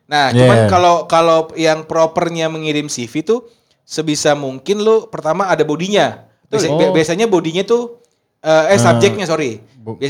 Nah, 0.06 0.28
cuman 0.30 0.58
Yeah. 0.58 0.68
kalau 0.68 0.96
kalau 1.08 1.40
yang 1.56 1.88
propernya 1.88 2.52
mengirim 2.52 2.86
CV 2.86 3.24
tuh 3.24 3.48
sebisa 3.82 4.36
mungkin 4.36 4.84
lu 4.84 5.08
pertama 5.08 5.48
ada 5.48 5.64
bodinya. 5.64 6.28
Biasa- 6.52 6.68
Oh. 6.68 6.76
bi- 6.76 6.92
Biasanya 6.92 7.26
bodinya 7.26 7.64
tuh 7.64 8.04
eh, 8.42 8.76
eh 8.76 8.80
subjeknya 8.82 9.24
sorry. 9.24 9.62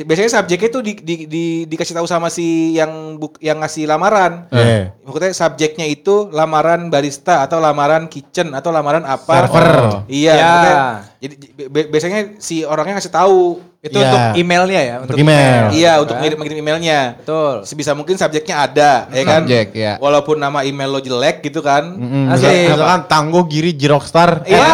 Biasanya 0.04 0.32
subjeknya 0.34 0.70
tuh 0.70 0.82
di, 0.82 0.96
di, 0.96 1.16
di- 1.28 1.64
dikasih 1.64 1.94
tahu 1.94 2.04
sama 2.04 2.28
si 2.28 2.74
yang 2.74 2.90
buk, 3.16 3.38
yang 3.38 3.60
ngasih 3.60 3.86
lamaran. 3.86 4.48
Iya. 4.50 4.96
Maksudnya 5.00 5.32
subjeknya 5.32 5.86
itu 5.86 6.28
lamaran 6.30 6.88
barista 6.88 7.40
atau 7.40 7.60
lamaran 7.60 8.08
kitchen 8.08 8.52
atau 8.52 8.72
lamaran 8.72 9.04
apa? 9.04 9.46
Server. 9.46 10.08
Iya. 10.08 10.32
Ya. 10.32 10.40
maksudnya 10.42 10.76
Jadi 11.20 11.36
bi- 11.54 11.70
bi- 11.70 11.90
biasanya 11.90 12.20
si 12.40 12.64
orangnya 12.64 12.98
ngasih 12.98 13.14
tahu. 13.14 13.40
Itu 13.82 13.98
Iya. 13.98 14.06
untuk 14.06 14.22
emailnya 14.38 14.78
ya, 14.80 14.96
Untuk 15.02 15.18
email. 15.18 15.74
Iya, 15.74 15.92
gitu 15.92 16.02
untuk 16.04 16.14
kan. 16.14 16.22
ngirim 16.22 16.38
mengirim 16.38 16.58
emailnya. 16.62 17.00
Betul. 17.18 17.66
Sebisa 17.66 17.98
mungkin 17.98 18.14
subjeknya 18.14 18.56
ada, 18.62 18.92
ya 19.10 19.24
kan? 19.26 19.42
Subjek, 19.42 19.68
ya. 19.74 19.94
Walaupun 19.98 20.38
nama 20.38 20.62
email 20.62 20.86
lo 20.88 21.02
jelek 21.02 21.42
gitu 21.42 21.60
kan. 21.60 21.98
Mm-mm. 21.98 22.30
Asli. 22.30 22.46
Misal- 22.46 22.78
Misalkan 22.78 23.02
Tanggo 23.08 23.42
Giri 23.44 23.74
Jirokstar. 23.74 24.46
Iya. 24.46 24.70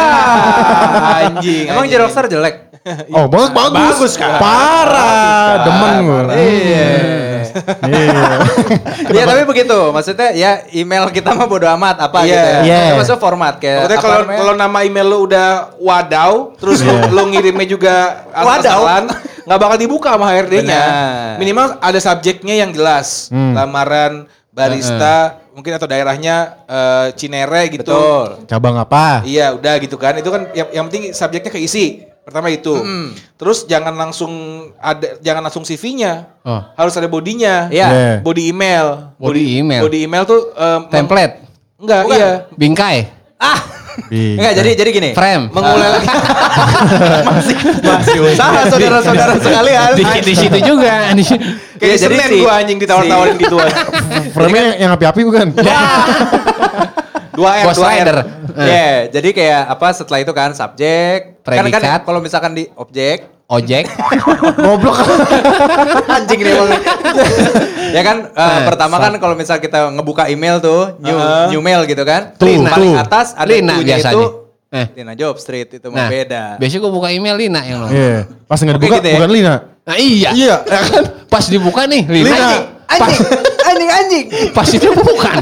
anjing. 1.24 1.72
Emang. 1.72 1.88
Jeroxer 1.88 2.28
jelek? 2.28 2.68
Oh, 3.08 3.24
bagus 3.26 3.48
bagus. 3.50 3.96
Bagus, 3.96 4.12
kan? 4.14 4.36
Parah, 4.36 5.64
demen 5.64 5.94
gue. 6.04 6.22
Iya. 6.28 6.88
Iya. 7.82 8.22
Iya 9.08 9.24
tapi 9.24 9.42
begitu, 9.44 9.78
maksudnya 9.88 10.28
ya 10.32 10.50
email 10.70 11.08
kita 11.08 11.32
mah 11.32 11.44
bodo 11.44 11.64
amat 11.70 11.96
apa 12.00 12.22
Iya. 12.22 12.28
gitu 12.28 12.46
ya. 12.46 12.60
Iya. 12.60 12.80
Itu 12.82 12.94
maksudnya 12.96 13.20
format 13.20 13.54
kayak 13.56 13.76
Maksudnya 13.78 13.98
apa 13.98 14.04
kalau 14.04 14.18
kalau 14.26 14.54
nama 14.54 14.78
email 14.82 15.06
lo 15.06 15.18
udah 15.22 15.48
wadaw, 15.76 16.32
terus 16.56 16.80
lo, 16.80 16.92
Iya. 16.94 17.08
lo 17.08 17.22
ngirimnya 17.26 17.66
juga 17.66 17.96
Wadaw? 18.28 18.44
asal-asalan, 18.58 19.04
nggak 19.44 19.58
bakal 19.58 19.76
dibuka 19.76 20.08
sama 20.12 20.26
HRD-nya. 20.28 20.82
Minimal 21.36 21.66
ada 21.78 21.98
subjeknya 21.98 22.54
yang 22.58 22.70
jelas, 22.70 23.28
Hmm. 23.28 23.54
lamaran 23.54 24.12
barista, 24.50 25.38
mungkin 25.54 25.70
atau 25.72 25.86
daerahnya 25.86 26.36
eh, 26.66 27.06
Cinere 27.14 27.70
gitu. 27.70 27.86
Betul. 27.86 28.42
Cabang 28.44 28.74
apa? 28.74 29.22
Iya, 29.22 29.54
udah 29.54 29.74
gitu 29.78 29.94
kan. 29.94 30.18
Itu 30.18 30.28
kan 30.28 30.50
yang, 30.50 30.68
yang 30.72 30.84
penting 30.86 31.14
subjeknya 31.14 31.48
keisi. 31.48 32.07
Pertama 32.28 32.52
itu. 32.52 32.76
Terus 33.40 33.64
jangan 33.64 33.96
langsung 33.96 34.30
ada 34.76 35.16
jangan 35.18 35.40
langsung 35.40 35.64
CV-nya. 35.64 36.28
Oh. 36.44 36.60
Harus 36.76 36.92
ada 36.94 37.08
bodinya. 37.08 37.72
Iya. 37.72 37.88
Iya. 37.88 38.14
Body 38.20 38.42
email. 38.46 38.86
Body 39.16 39.42
email. 39.56 39.80
Body 39.80 39.98
email 40.04 40.22
tuh 40.22 40.52
em, 40.52 40.80
Template, 40.92 41.34
Enggak, 41.80 42.00
Bukan. 42.04 42.18
iya. 42.20 42.30
bingkai, 42.52 42.96
Ah, 43.38 43.58
Bi- 44.10 44.34
enggak 44.34 44.50
jadi 44.52 44.70
jadi 44.76 44.90
gini. 44.92 45.10
frame. 45.14 45.46
Mengulai 45.48 45.88
lagi. 45.88 46.08
Sama 48.36 48.60
saudara-saudara 48.66 49.32
sekalian. 49.38 49.88
di, 49.94 50.02
di 50.20 50.34
situ 50.36 50.58
juga. 50.60 51.06
Di 51.16 51.24
situ. 51.24 51.40
Kayak 51.78 51.88
Iya, 51.88 51.96
jadi 52.04 52.16
si- 52.28 52.42
gua 52.42 52.52
anjing 52.58 52.76
ditawar-tawarin 52.76 53.36
gituan. 53.38 53.70
Frame-nya 54.34 54.64
yang 54.76 54.90
api-api 54.92 55.22
bukan? 55.22 55.46
Dua 57.38 57.50
R, 57.54 57.64
Ghost 57.64 57.78
dua 57.78 57.88
R. 57.88 57.94
Rider. 57.94 58.18
Iya, 58.58 58.90
jadi 59.08 59.28
kayak 59.30 59.62
apa 59.70 59.86
setelah 59.94 60.18
itu 60.18 60.32
kan 60.32 60.50
subjek. 60.50 61.38
Kan 61.40 61.62
kan 61.62 61.70
Predikat. 61.70 62.00
kalau 62.02 62.18
misalkan 62.18 62.52
di 62.52 62.66
objek 62.74 63.30
Ojek. 63.48 63.88
Goblok. 64.60 65.00
anjing 66.06 66.36
nih 66.38 66.52
emang. 66.52 66.68
ya 67.96 68.02
kan 68.04 68.16
eh, 68.28 68.44
Eh, 68.44 68.60
pertama 68.66 69.00
kan 69.00 69.16
kalau 69.16 69.32
misal 69.32 69.56
kita 69.56 69.88
ngebuka 69.88 70.28
email 70.28 70.60
tuh 70.60 71.00
new 71.00 71.16
Heeh. 71.16 71.46
new 71.48 71.62
mail 71.64 71.88
gitu 71.88 72.04
kan. 72.04 72.36
Tuh, 72.36 72.44
paling 72.44 72.92
tuh. 72.92 73.00
atas 73.00 73.32
ada 73.32 73.48
Lina 73.48 73.80
biasanya. 73.80 74.12
itu 74.12 74.24
Eh. 74.68 74.86
Lina 74.92 75.16
Job 75.16 75.40
Street 75.40 75.80
itu 75.80 75.88
Nah, 75.88 75.96
mah 75.96 76.12
beda. 76.12 76.44
Biasanya 76.60 76.80
gue 76.84 76.92
buka 76.92 77.08
email 77.08 77.40
Lina 77.40 77.60
yang 77.64 77.78
nongol. 77.80 77.96
Iya. 77.96 78.18
Pas 78.44 78.58
nggak 78.60 78.76
dibuka 78.76 78.96
gitu 79.00 79.08
ya. 79.08 79.16
bukan 79.16 79.30
Lina. 79.32 79.54
Nah 79.80 79.96
iya. 79.96 80.30
Iya, 80.36 80.56
ya 80.60 80.80
kan? 80.84 81.04
Pas 81.24 81.44
dibuka 81.48 81.80
nih 81.88 82.02
Lina. 82.04 82.28
Lina. 82.28 82.48
Pas, 82.84 83.14
anjing 83.78 83.90
anjing. 83.94 84.26
pas 84.50 84.66
itu 84.66 84.90
bukan. 84.90 85.36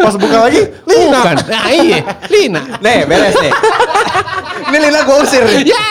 Pas 0.00 0.14
buka 0.16 0.38
lagi 0.48 0.60
Lina. 0.88 1.20
Bukan. 1.20 1.36
Nah 1.44 1.64
iya. 1.68 2.00
Lina. 2.32 2.60
Nih, 2.80 3.04
beres 3.04 3.36
nih. 3.36 3.52
Ini 4.64 4.76
Lina 4.80 5.00
gue 5.04 5.16
usir 5.20 5.42
nih. 5.44 5.68
Ya. 5.68 5.88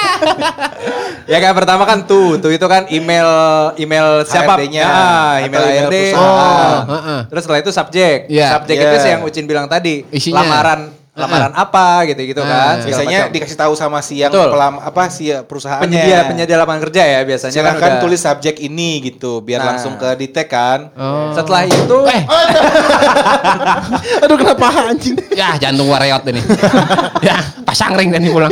Ya 1.30 1.38
kan 1.40 1.54
pertama 1.54 1.86
kan 1.86 2.04
tuh, 2.04 2.42
tuh 2.42 2.50
itu 2.50 2.66
kan 2.66 2.90
email 2.90 3.30
email 3.78 4.26
siapa? 4.26 4.58
HRD-nya. 4.58 4.84
Ah, 4.84 5.34
email 5.40 5.62
Atau 5.62 5.70
email 5.70 5.88
HRD. 5.88 5.98
Oh, 6.18 6.78
heeh. 6.98 7.20
Terus 7.30 7.42
setelah 7.46 7.60
itu 7.62 7.72
subjek. 7.72 8.18
Iya. 8.28 8.48
Subjek 8.58 8.76
Iya. 8.76 8.86
itu 8.90 8.96
sih 9.00 9.10
yang 9.14 9.22
Ucin 9.22 9.46
bilang 9.46 9.70
tadi. 9.70 10.04
Isinya. 10.10 10.42
Lamaran 10.42 11.03
lamaran 11.14 11.54
apa 11.54 11.88
gitu-gitu 12.06 12.42
kan. 12.42 12.50
Ah. 12.50 12.74
segala 12.76 12.88
Biasanya 12.90 13.20
macam. 13.20 13.34
dikasih 13.34 13.58
tahu 13.60 13.74
sama 13.74 14.00
si 14.00 14.18
yang 14.18 14.28
Betul. 14.28 14.50
pelam 14.50 14.74
apa 14.78 15.04
si 15.08 15.30
perusahaannya. 15.30 15.86
penyedia 15.86 16.18
penyedia 16.26 16.58
lapangan 16.58 16.82
kerja 16.84 17.04
ya 17.04 17.20
biasanya 17.22 17.54
kan 17.54 17.58
Silahkan 17.70 17.92
udah. 17.92 18.02
tulis 18.02 18.20
subjek 18.20 18.56
ini 18.60 18.90
gitu 19.04 19.32
biar 19.40 19.60
Nah. 19.60 19.68
langsung 19.72 19.94
ke 19.96 20.10
detect 20.16 20.50
kan. 20.50 20.90
Oh. 20.94 21.30
Setelah 21.32 21.64
itu 21.64 21.98
Eh, 22.08 22.22
Aduh 24.24 24.36
kenapa 24.36 24.66
anjing? 24.86 25.14
ya 25.32 25.54
jantung 25.60 25.86
gua 25.86 26.00
reot 26.00 26.24
ini. 26.26 26.42
ya, 27.28 27.38
pasang 27.62 27.94
ring 27.94 28.10
dan 28.10 28.26
pulang. 28.26 28.50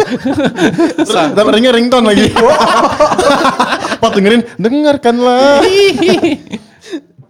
Dapat 1.34 1.52
ringnya 1.52 1.72
ringtone 1.72 2.06
lagi. 2.08 2.30
Pas 4.02 4.12
dengerin, 4.12 4.46
dengarkanlah. 4.56 5.62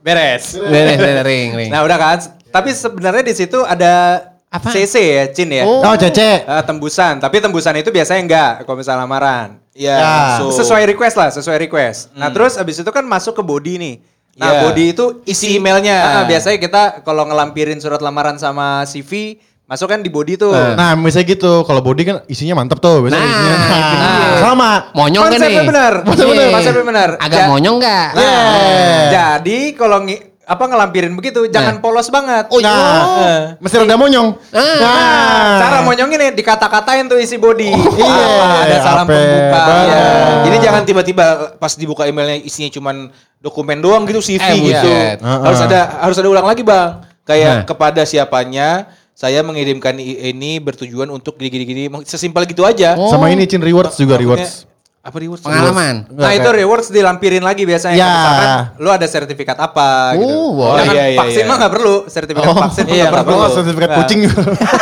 beres. 0.02 0.56
Beres, 0.56 0.98
beres, 0.98 1.24
ring, 1.24 1.50
ring. 1.54 1.70
Nah, 1.70 1.84
udah 1.84 1.98
kan. 1.98 2.18
Tapi 2.48 2.70
sebenarnya 2.70 3.24
di 3.24 3.34
situ 3.34 3.60
ada 3.62 4.24
Apa? 4.52 4.68
CC 4.68 4.96
ya, 5.00 5.24
Cin 5.32 5.48
ya. 5.48 5.64
Oh. 5.64 5.80
Oh, 5.80 5.96
Cece. 5.96 6.44
Eh, 6.44 6.64
tembusan, 6.68 7.18
tapi 7.18 7.40
tembusan 7.40 7.72
itu 7.80 7.88
biasanya 7.88 8.20
enggak 8.20 8.52
kalau 8.68 8.76
misalnya 8.76 9.08
lamaran. 9.08 9.64
Iya, 9.72 9.96
Ya. 9.96 10.04
langsung. 10.04 10.52
Sesuai 10.60 10.84
request 10.86 11.16
lah, 11.16 11.30
sesuai 11.32 11.58
request. 11.58 12.12
Nah, 12.12 12.28
terus 12.28 12.60
abis 12.60 12.84
itu 12.84 12.92
kan 12.92 13.08
masuk 13.08 13.40
ke 13.40 13.42
body 13.42 13.80
nih. 13.80 13.96
Nah, 14.36 14.52
Iya. 14.52 14.62
body 14.62 14.84
itu 14.92 15.06
isi 15.24 15.56
emailnya. 15.56 15.96
Ah, 16.04 16.24
biasanya 16.24 16.60
kita 16.60 16.84
kalau 17.02 17.24
ngelampirin 17.24 17.80
surat 17.80 18.04
lamaran 18.04 18.36
sama 18.36 18.84
CV, 18.84 19.40
masuk 19.64 19.88
kan 19.88 20.04
di 20.04 20.12
body 20.12 20.36
tuh. 20.36 20.52
Nah, 20.52 21.00
misalnya 21.00 21.32
gitu, 21.32 21.64
kalau 21.64 21.80
body 21.80 22.04
kan 22.04 22.16
isinya 22.28 22.60
mantep 22.60 22.80
tuh. 22.80 23.08
Biasanya 23.08 23.24
Nah, 23.24 23.32
isinya. 23.32 23.56
itu 23.56 23.88
dia. 23.88 24.40
Sama. 24.42 24.72
Monyong 24.92 25.24
kan 25.24 25.32
nih? 25.32 25.40
Konsepnya 25.40 25.64
benar. 25.64 25.94
Iya. 26.04 26.48
Konsepnya 26.52 26.84
benar. 26.84 27.10
Agak 27.16 27.40
Ja- 27.40 27.48
monyong 27.48 27.76
nggak? 27.80 28.08
Nah, 28.12 28.24
Yeah. 28.60 29.04
jadi 29.16 29.60
kalau 29.80 30.04
apa 30.52 30.68
ngelampirin 30.68 31.14
begitu 31.14 31.48
jangan 31.48 31.80
polos 31.80 32.08
banget. 32.08 32.52
Oh, 32.52 32.60
Nah, 32.60 32.76
iya. 33.18 33.36
mesti 33.58 33.76
rada 33.78 33.96
monyong. 33.96 34.36
Ah. 34.52 34.60
Nah, 34.78 35.58
Cara 35.58 35.78
monyongin 35.82 36.20
nih 36.20 36.32
dikata-katain 36.36 37.08
tuh 37.08 37.16
isi 37.18 37.36
body. 37.36 37.72
iya. 37.72 38.26
Apa, 38.28 38.46
ada 38.62 38.78
salam 38.80 39.06
Apa, 39.06 39.16
pembuka. 39.16 39.64
ya. 39.88 40.04
Jadi 40.44 40.58
jangan 40.60 40.82
tiba-tiba 40.84 41.26
pas 41.56 41.72
dibuka 41.74 42.04
emailnya 42.04 42.38
isinya 42.38 42.68
cuman 42.70 43.08
dokumen 43.40 43.80
doang 43.80 44.04
gitu 44.04 44.20
CV 44.20 44.38
Eh, 44.38 44.56
gitu. 44.60 44.76
buset. 44.84 45.18
Harus 45.24 45.60
ada 45.62 45.80
harus 46.02 46.18
ada 46.18 46.28
ulang 46.28 46.44
lagi, 46.44 46.62
Bang. 46.62 47.02
Kayak 47.22 47.54
Nah. 47.54 47.64
kepada 47.64 48.02
siapanya 48.04 48.70
saya 49.14 49.40
mengirimkan 49.40 49.94
ini 49.98 50.58
bertujuan 50.58 51.08
untuk 51.08 51.38
gini-gini 51.38 51.88
sesimpel 52.04 52.44
gitu 52.44 52.66
aja. 52.66 52.94
Oh. 52.94 53.08
Sama 53.08 53.30
ini 53.30 53.46
Cin 53.46 53.62
rewards 53.62 53.96
juga 53.96 54.18
rewards. 54.18 54.66
Apa 55.02 55.18
reward? 55.18 55.42
Pengalaman. 55.42 56.06
Nah 56.14 56.30
itu 56.38 56.46
rewards 56.46 56.94
dilampirin 56.94 57.42
lagi 57.42 57.66
biasanya. 57.66 57.98
Ya. 57.98 58.06
Misalkan 58.06 58.50
lu 58.78 58.90
ada 58.94 59.08
sertifikat 59.10 59.58
apa 59.58 60.14
gitu. 60.14 60.30
Oh, 60.30 60.54
boleh. 60.54 60.78
Jangan 60.78 60.94
iya, 60.94 61.06
iya, 61.10 61.18
vaksin 61.18 61.42
iya. 61.42 61.50
mah 61.50 61.56
nggak 61.58 61.74
perlu. 61.74 61.96
Sertifikat 62.06 62.46
Oh. 62.46 62.58
vaksin 62.62 62.84
Iya, 62.86 62.94
nggak 62.94 63.10
nggak 63.10 63.26
perlu. 63.26 63.42
Oh, 63.42 63.50
sertifikat 63.50 63.90
Nah. 63.90 63.98
kucing 63.98 64.20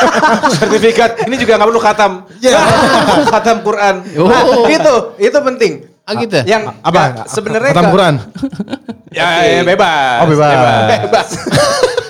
sertifikat. 0.60 1.12
Ini 1.24 1.36
juga 1.40 1.54
nggak 1.56 1.70
perlu 1.72 1.82
khatam. 1.82 2.12
khatam 3.32 3.58
Quran. 3.64 3.96
Nah, 4.04 4.42
itu 4.68 4.96
itu 5.24 5.38
penting. 5.40 5.74
Oh 5.88 6.14
gitu. 6.20 6.40
Yang 6.44 6.64
Apa? 6.84 7.02
sebenarnya 7.24 7.72
Khatam 7.72 7.88
Quran. 7.96 8.16
Ya, 9.10 9.42
ya, 9.42 9.66
bebas. 9.66 10.22
Oh, 10.22 10.28
bebas. 10.30 10.54
Bebas. 11.02 11.28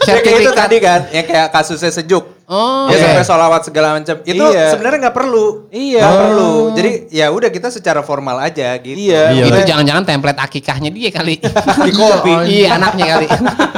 Ya, 0.04 0.20
kayak 0.20 0.40
itu 0.44 0.52
tadi 0.52 0.78
kan, 0.84 1.08
yang 1.16 1.24
kayak 1.24 1.48
kasusnya 1.48 1.96
sejuk. 1.96 2.39
Oh. 2.50 2.90
Ya 2.90 2.98
Iya. 2.98 3.06
sampai 3.06 3.24
sholawat 3.24 3.62
segala 3.62 3.94
macam. 3.94 4.26
Itu 4.26 4.42
Iya. 4.42 4.74
sebenarnya 4.74 5.06
nggak 5.06 5.16
perlu. 5.16 5.70
Iya. 5.70 6.02
Nggak 6.02 6.18
perlu. 6.20 6.52
Jadi 6.74 6.92
ya 7.14 7.26
udah 7.30 7.50
kita 7.50 7.70
secara 7.70 8.02
formal 8.02 8.42
aja 8.42 8.74
gitu. 8.76 8.98
Iya. 8.98 9.38
Iya. 9.38 9.44
Itu 9.46 9.60
jangan-jangan 9.70 10.04
template 10.04 10.42
akikahnya 10.42 10.90
dia 10.90 11.14
kali. 11.14 11.38
Di 11.86 11.92
kopi. 11.94 12.34
iya, 12.50 12.74
anaknya 12.74 13.06
kali. 13.14 13.26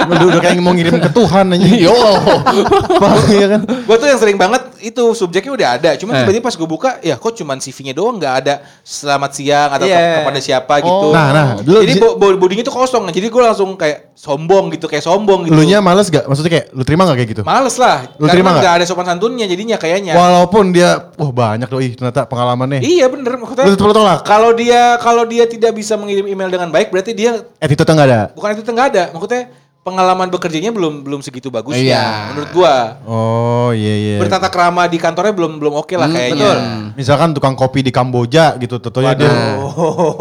Udah, 0.08 0.25
udah 0.25 0.40
kayak 0.40 0.56
mau 0.58 0.72
ngirim 0.72 0.98
ke 0.98 1.12
Tuhan 1.12 1.46
aja. 1.51 1.68
Yo. 1.86 1.92
Iya 3.32 3.46
kan? 3.51 3.62
Gue 3.68 3.96
tuh 4.00 4.08
yang 4.08 4.20
sering 4.20 4.40
banget 4.40 4.71
itu 4.81 5.03
subjeknya 5.13 5.51
udah 5.51 5.69
ada. 5.77 5.89
Cuma 5.95 6.11
Eh. 6.11 6.19
tiba-tiba 6.21 6.43
pas 6.43 6.53
gue 6.53 6.65
buka, 6.65 6.97
ya 7.00 7.15
kok 7.15 7.33
cuman 7.33 7.57
CV-nya 7.57 7.93
doang 7.93 8.17
nggak 8.17 8.35
ada 8.41 8.53
selamat 8.81 9.31
siang 9.31 9.69
atau 9.69 9.85
Iya. 9.85 9.95
ke- 9.95 10.15
kepada 10.21 10.39
siapa 10.39 10.73
gitu. 10.79 11.07
Nah, 11.09 11.27
nah, 11.29 11.47
dulu 11.57 11.79
jadi 11.79 11.93
di- 11.93 12.01
bo- 12.01 12.15
bo- 12.17 12.38
bodinya 12.38 12.63
tuh 12.63 12.73
kosong. 12.73 13.05
Jadi 13.07 13.27
gue 13.27 13.41
langsung 13.41 13.73
kayak 13.73 14.11
sombong 14.13 14.73
gitu, 14.73 14.85
kayak 14.85 15.01
sombong 15.01 15.45
gitu. 15.45 15.53
Lu 15.53 15.63
nya 15.63 15.79
males 15.79 16.09
gak? 16.09 16.25
Maksudnya 16.25 16.51
kayak 16.51 16.65
lu 16.73 16.81
terima 16.81 17.05
gak 17.05 17.17
kayak 17.17 17.29
gitu? 17.31 17.41
Males 17.45 17.75
lah. 17.77 17.97
Lu 18.17 18.25
terima 18.25 18.51
karena 18.51 18.51
nggak? 18.51 18.61
nggak 18.61 18.75
ada 18.81 18.85
sopan 18.85 19.05
santunnya 19.07 19.45
jadinya 19.45 19.77
kayaknya. 19.77 20.13
Walaupun 20.13 20.73
dia, 20.73 21.13
wah 21.15 21.31
banyak 21.31 21.69
doi 21.69 21.93
ternyata 21.93 22.25
pengalamannya. 22.25 22.81
Iya 22.81 23.05
bener 23.07 23.38
maksudnya. 23.38 23.65
Lu 23.69 23.77
tolak? 23.77 24.25
Kalau 24.25 24.51
dia 24.51 24.97
kalau 24.97 25.23
dia 25.25 25.45
tidak 25.45 25.71
bisa 25.73 25.93
mengirim 25.95 26.25
email 26.25 26.50
dengan 26.50 26.69
baik, 26.69 26.89
berarti 26.89 27.11
dia 27.13 27.38
Attitude 27.61 27.91
nggak 27.91 28.07
ada? 28.07 28.21
bukan 28.33 28.50
itu 28.57 28.71
nggak 28.71 28.88
ada. 28.93 29.03
Maksudnya 29.13 29.43
pengalaman 29.81 30.29
bekerjanya 30.29 30.69
belum 30.69 31.01
belum 31.01 31.19
segitu 31.19 31.50
bagus 31.50 31.73
Iya. 31.73 32.31
menurut 32.31 32.50
gua. 32.51 33.01
Oh 33.03 33.69
iya 33.71 33.93
iya. 33.95 34.17
Bertata 34.17 34.45
krama 34.47 34.85
di 34.85 34.95
kantornya 34.95 35.33
belum 35.33 35.57
belum 35.57 35.73
oke 35.75 35.95
lah 35.95 36.05
Hmm, 36.05 36.15
kayaknya. 36.15 36.38
betul. 36.45 36.57
Misalkan 36.95 37.29
tukang 37.33 37.55
kopi 37.55 37.81
di 37.81 37.89
Kamboja 37.89 38.55
gitu, 38.55 38.77
tentunya 38.77 39.13
dia. 39.13 39.33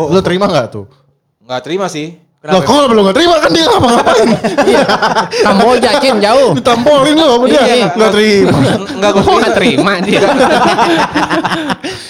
Lu 0.08 0.20
terima 0.20 0.46
nggak 0.46 0.66
tuh? 0.70 0.88
Nggak 1.44 1.60
terima 1.62 1.86
sih. 1.86 2.16
Lah 2.40 2.56
kok 2.56 2.88
belum 2.88 3.04
nggak 3.04 3.16
terima 3.16 3.36
kan 3.36 3.50
dia 3.52 3.64
ngapa-ngapain? 3.68 4.28
Kamboja, 5.44 5.90
Cin, 6.00 6.16
jauh. 6.18 6.56
Ditampolin 6.56 7.12
lu 7.12 7.26
sama 7.28 7.44
dia. 7.46 7.62
Iya. 7.62 7.86
Nggak 7.92 8.10
terima. 8.10 8.56
Nggak 8.96 9.10
gue 9.12 9.34
nggak 9.36 9.54
terima 9.54 9.92
dia? 10.00 10.20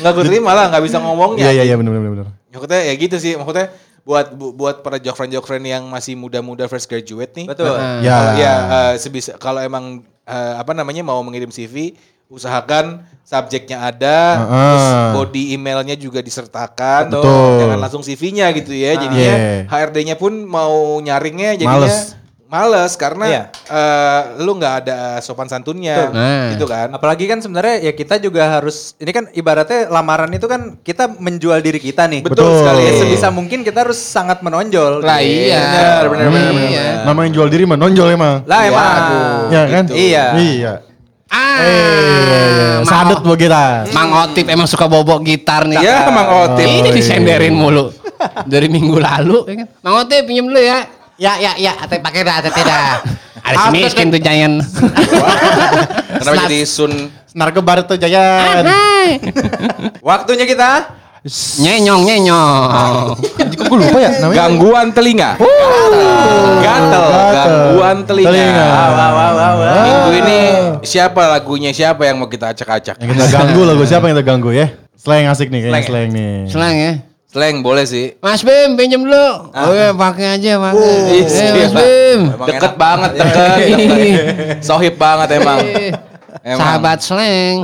nggak 0.00 0.12
gue 0.12 0.24
terima 0.24 0.50
lah 0.54 0.64
nggak 0.70 0.82
bisa 0.86 0.96
ngomongnya. 0.98 1.44
Iya 1.44 1.50
iya 1.52 1.62
iya 1.66 1.74
benar 1.74 1.90
benar 1.92 2.10
benar. 2.14 2.26
Maksudnya 2.50 2.80
ya 2.82 2.94
gitu 2.94 3.16
sih. 3.18 3.32
Maksudnya 3.34 3.66
buat 4.04 4.32
bu- 4.32 4.54
buat 4.56 4.80
para 4.80 4.96
friend 5.42 5.64
yang 5.64 5.84
masih 5.88 6.16
muda-muda 6.16 6.66
fresh 6.66 6.88
graduate 6.88 7.32
nih. 7.36 7.46
Betul. 7.46 7.76
Nah. 7.76 8.00
Ya. 8.00 8.16
Kalau 8.16 8.32
ya 8.36 8.54
eh, 8.54 8.94
sebisa 8.96 9.32
kalau 9.36 9.60
emang 9.60 10.00
eh, 10.24 10.54
apa 10.56 10.72
namanya 10.72 11.04
mau 11.04 11.20
mengirim 11.20 11.48
CV 11.48 11.94
usahakan 12.30 13.02
subjeknya 13.26 13.82
ada, 13.82 14.18
Heeh. 14.38 14.54
terus 14.70 14.86
body 15.18 15.42
emailnya 15.58 15.98
juga 15.98 16.22
disertakan, 16.22 17.10
Betul. 17.10 17.58
jangan 17.58 17.78
langsung 17.82 18.02
CV-nya 18.06 18.54
gitu 18.54 18.70
ya. 18.70 18.94
Jadinya 18.94 19.18
Yeah. 19.18 19.66
HRD-nya 19.66 20.14
pun 20.14 20.46
mau 20.46 21.02
nyaringnya 21.02 21.58
jadinya 21.58 21.90
Males. 21.90 22.14
Males 22.50 22.92
karena 22.94 23.24
Iya. 23.24 23.42
eh, 23.64 24.20
lu 24.38 24.52
nggak 24.52 24.74
ada 24.80 24.98
sopan 25.20 25.46
santunnya. 25.46 26.10
Nah. 26.10 26.50
gitu 26.50 26.66
kan. 26.66 26.90
Apalagi 26.90 27.24
kan 27.24 27.38
sebenarnya 27.38 27.78
ya 27.80 27.92
kita 27.92 28.18
juga 28.18 28.42
harus 28.50 28.92
ini 28.96 29.08
kan 29.08 29.30
ibaratnya 29.30 29.86
lamaran 29.86 30.28
itu 30.28 30.44
kan 30.44 30.74
kita 30.76 31.06
menjual 31.08 31.56
diri 31.58 31.78
kita 31.78 32.04
nih. 32.04 32.20
Betul 32.20 32.42
Betul. 32.42 32.58
sekali. 32.60 32.82
Ya, 32.82 32.92
sebisa 32.96 33.28
mungkin 33.30 33.62
kita 33.62 33.86
harus 33.86 33.96
sangat 33.96 34.42
menonjol. 34.42 34.98
Lah 35.00 35.22
iya. 35.22 35.62
Benar, 35.62 36.04
benar, 36.04 36.26
benar, 36.26 36.50
benar, 36.50 36.52
Iya. 36.66 36.82
benar. 36.82 37.06
Namanya 37.06 37.30
jual 37.30 37.48
diri 37.48 37.64
mah 37.64 37.78
nonjol 37.78 38.08
emang. 38.10 38.36
Lah 38.44 38.60
Ya, 38.60 38.68
emang. 38.68 38.90
aduh. 38.90 39.38
Iya 39.46 39.62
kan? 39.64 39.84
Gitu. 39.86 39.94
Iya. 39.96 40.24
Iya. 40.36 40.72
Ah, 41.30 41.58
Eh, 41.62 42.82
Mang- 42.82 42.90
sadet 43.06 43.22
buat 43.22 43.38
kita. 43.38 43.86
Mang 43.92 44.10
Otip 44.18 44.46
emang 44.48 44.66
suka 44.66 44.84
bobok 44.84 45.22
gitar 45.22 45.62
nih. 45.62 45.78
Ya, 45.78 46.10
Mang 46.10 46.26
Otip. 46.26 46.66
Ini 46.66 46.90
Oh, 46.90 46.90
disenderin 46.90 47.54
mulu. 47.54 47.94
Dari 48.50 48.66
minggu 48.66 48.98
lalu. 48.98 49.46
ya 49.46 49.54
kan? 49.56 49.66
Mang 49.78 49.94
Otip 50.00 50.26
pinjem 50.26 50.50
dulu 50.50 50.58
ya. 50.58 50.82
Ya, 51.20 51.36
ya, 51.36 51.52
ya. 51.60 51.76
Ate 51.76 52.00
pakai 52.00 52.24
dah, 52.24 52.40
ate 52.40 52.48
tidak. 52.48 53.04
Ada 53.46 53.56
si 53.56 53.68
miskin 53.76 54.08
tuh 54.08 54.20
Giant. 54.20 54.56
Kenapa 56.20 56.48
jadi 56.48 56.60
Sun 56.64 57.12
Narkoba 57.36 57.84
tuh 57.84 58.00
Jayan. 58.00 58.64
Hai. 58.64 59.20
Waktunya 60.08 60.48
kita 60.48 60.96
Nyenyong, 61.60 62.08
nyenyong. 62.08 63.12
Kok 63.36 63.64
gue 63.68 63.76
lupa 63.76 64.00
ya 64.00 64.08
namanya? 64.24 64.36
gangguan 64.40 64.88
telinga? 64.88 65.36
Gatel, 65.36 67.04
Gatel. 67.12 67.36
gangguan 67.36 67.96
telinga. 68.08 68.28
Telinga. 68.32 68.64
Wah, 68.72 68.88
wah, 68.96 69.10
wah, 69.12 69.52
wah. 69.60 69.74
Minggu 69.84 70.10
ini 70.16 70.38
siapa 70.80 71.28
lagunya 71.28 71.76
siapa 71.76 72.08
yang 72.08 72.24
mau 72.24 72.28
kita 72.32 72.56
acak-acak? 72.56 72.96
Yang 73.04 73.20
kita 73.20 73.26
ganggu 73.36 73.60
lagu 73.68 73.84
siapa 73.84 74.08
yang 74.08 74.16
kita 74.16 74.24
ganggu 74.24 74.50
ya? 74.56 74.72
Slang 74.96 75.28
asik 75.28 75.52
nih 75.52 75.68
kayaknya 75.68 75.76
Slang 75.76 75.84
ya? 75.84 75.88
slang 75.92 76.08
nih. 76.08 76.32
Selang 76.48 76.76
ya. 76.80 76.92
Slang 77.30 77.62
boleh 77.62 77.86
sih. 77.86 78.18
Mas 78.18 78.42
Bim, 78.42 78.74
pinjem 78.74 79.00
dulu. 79.00 79.28
Oh 79.48 79.70
ya, 79.70 79.94
pakai 79.94 80.34
aja, 80.34 80.52
pakai. 80.60 80.82
Ih, 80.82 80.90
Eh, 81.14 81.22
Mas 81.22 81.30
siap. 81.30 81.78
Bim. 81.78 82.20
Deket 82.42 82.58
enak. 82.60 82.74
banget, 82.74 83.10
deket. 83.14 83.58
Sohib 84.60 84.94
banget 84.96 85.38
emang. 85.38 85.58
Emang. 86.40 86.58
Sahabat 86.58 86.98
slang. 86.98 87.56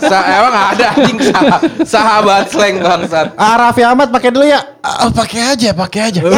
Sa- 0.00 0.26
emang 0.28 0.54
ada 0.54 0.86
anjing 0.92 1.18
sah- 1.24 1.62
sahabat 1.82 2.44
slang 2.46 2.76
bangsat. 2.78 3.26
Ah 3.34 3.56
Raffi 3.56 3.82
Ahmad 3.82 4.08
pakai 4.08 4.30
dulu 4.30 4.44
ya. 4.44 4.60
Ah, 4.78 5.08
pakai 5.08 5.40
aja, 5.50 5.70
pakai 5.72 6.00
aja. 6.04 6.20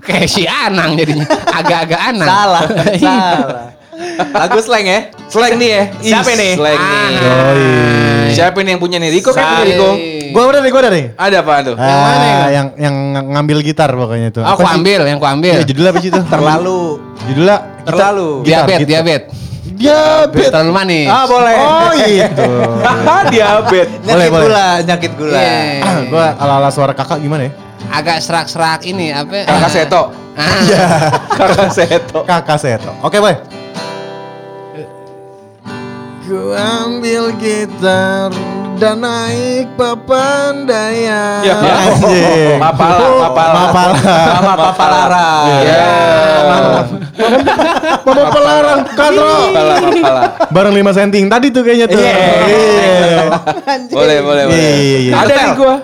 Kayak 0.00 0.28
si 0.28 0.44
Anang 0.44 0.96
jadinya. 0.96 1.24
Agak-agak 1.46 2.00
Anang. 2.02 2.28
Salah, 2.28 2.62
Iya. 2.90 2.98
salah. 2.98 3.64
Lagu 4.30 4.58
slang 4.60 4.84
ya? 4.84 5.00
Slang 5.28 5.54
nih 5.56 5.68
ya. 5.68 5.82
Siapa 6.00 6.30
Ih, 6.30 6.36
nih? 6.36 6.52
Slang 6.56 6.80
nih. 6.80 7.16
Ah. 7.20 8.26
Siapa 8.30 8.58
nih 8.60 8.70
yang 8.72 8.80
punya 8.80 8.96
nih? 8.96 9.10
Riko 9.12 9.30
kan 9.30 9.42
punya. 9.42 9.64
Riko. 9.66 9.90
Gua 10.30 10.42
udah 10.46 10.60
nih, 10.62 10.70
gua 10.70 10.80
udah 10.80 10.92
nih. 10.92 11.04
Ada 11.14 11.36
apaan 11.42 11.62
tuh? 11.66 11.74
Yang 11.74 12.00
mana 12.00 12.24
ya? 12.24 12.36
Ah, 12.38 12.48
yang 12.48 12.66
yang 12.78 12.94
ngambil 13.28 13.58
gitar 13.60 13.90
pokoknya 13.90 14.28
itu. 14.30 14.40
Aku 14.40 14.62
Apa 14.62 14.70
sih? 14.70 14.76
ambil, 14.78 15.00
yang 15.04 15.18
ku 15.18 15.26
ambil. 15.26 15.52
Iya, 15.52 15.62
judulnya 15.66 15.90
apa 15.90 16.00
sih 16.00 16.08
itu? 16.08 16.20
Terlalu. 16.24 16.80
Judulnya 17.26 17.56
Terlalu. 17.82 18.28
Diabet, 18.46 18.78
diabet. 18.86 19.22
Diabet. 19.70 20.48
Terlalu 20.52 20.72
manis. 20.72 21.08
Ah, 21.08 21.24
boleh. 21.26 21.56
Oh 21.58 21.90
gitu. 21.96 22.50
Diabet. 23.34 23.86
Nyakit 24.00 24.14
Boleh, 24.14 24.28
boleh. 24.28 24.44
gula, 24.46 24.68
nyakit 24.80 25.12
gula. 25.18 25.34
Iya. 25.36 25.58
Ah, 25.82 25.98
gua 26.06 26.26
ala-ala 26.38 26.70
suara 26.70 26.92
kakak 26.92 27.18
gimana 27.18 27.50
ya? 27.50 27.52
Agak 27.90 28.22
serak-serak 28.22 28.86
ini 28.86 29.10
apa? 29.10 29.42
Kakak 29.42 29.66
Ah. 29.66 29.72
Seto. 29.72 30.02
Ah. 30.38 30.62
Kakak 31.38 31.70
Seto. 31.74 32.18
Kakak 32.22 32.58
Seto. 32.62 32.90
Oke, 33.02 33.18
boy. 33.18 33.34
Ku 36.30 36.54
ambil 36.54 37.34
gitar 37.42 38.30
dan 38.78 39.02
naik 39.02 39.66
papandaya. 39.74 41.42
Ya. 41.42 41.58
Anjing. 41.58 42.54
Mapala, 42.54 43.02
mapala. 43.18 43.50
Mapala. 43.50 43.98
Sama 43.98 44.54
Papa 44.54 44.86
Lara. 44.86 45.30
Ya. 45.66 45.90
Mama 48.06 48.24
pelarang 48.30 48.80
katro. 48.94 49.26
Mapala, 49.26 49.74
mapala. 49.82 50.22
Bareng 50.54 50.74
5 50.78 50.98
senting 51.02 51.26
tadi 51.26 51.50
tuh 51.50 51.66
kayaknya 51.66 51.90
tuh. 51.90 51.98
Iya. 51.98 52.14
Boleh, 53.90 54.18
boleh, 54.22 54.44
boleh. 54.46 54.54
Iya, 54.54 54.70
iya, 54.70 54.98
iya. 55.02 55.12
Ada 55.26 55.32
nih 55.34 55.50
gua. 55.58 55.74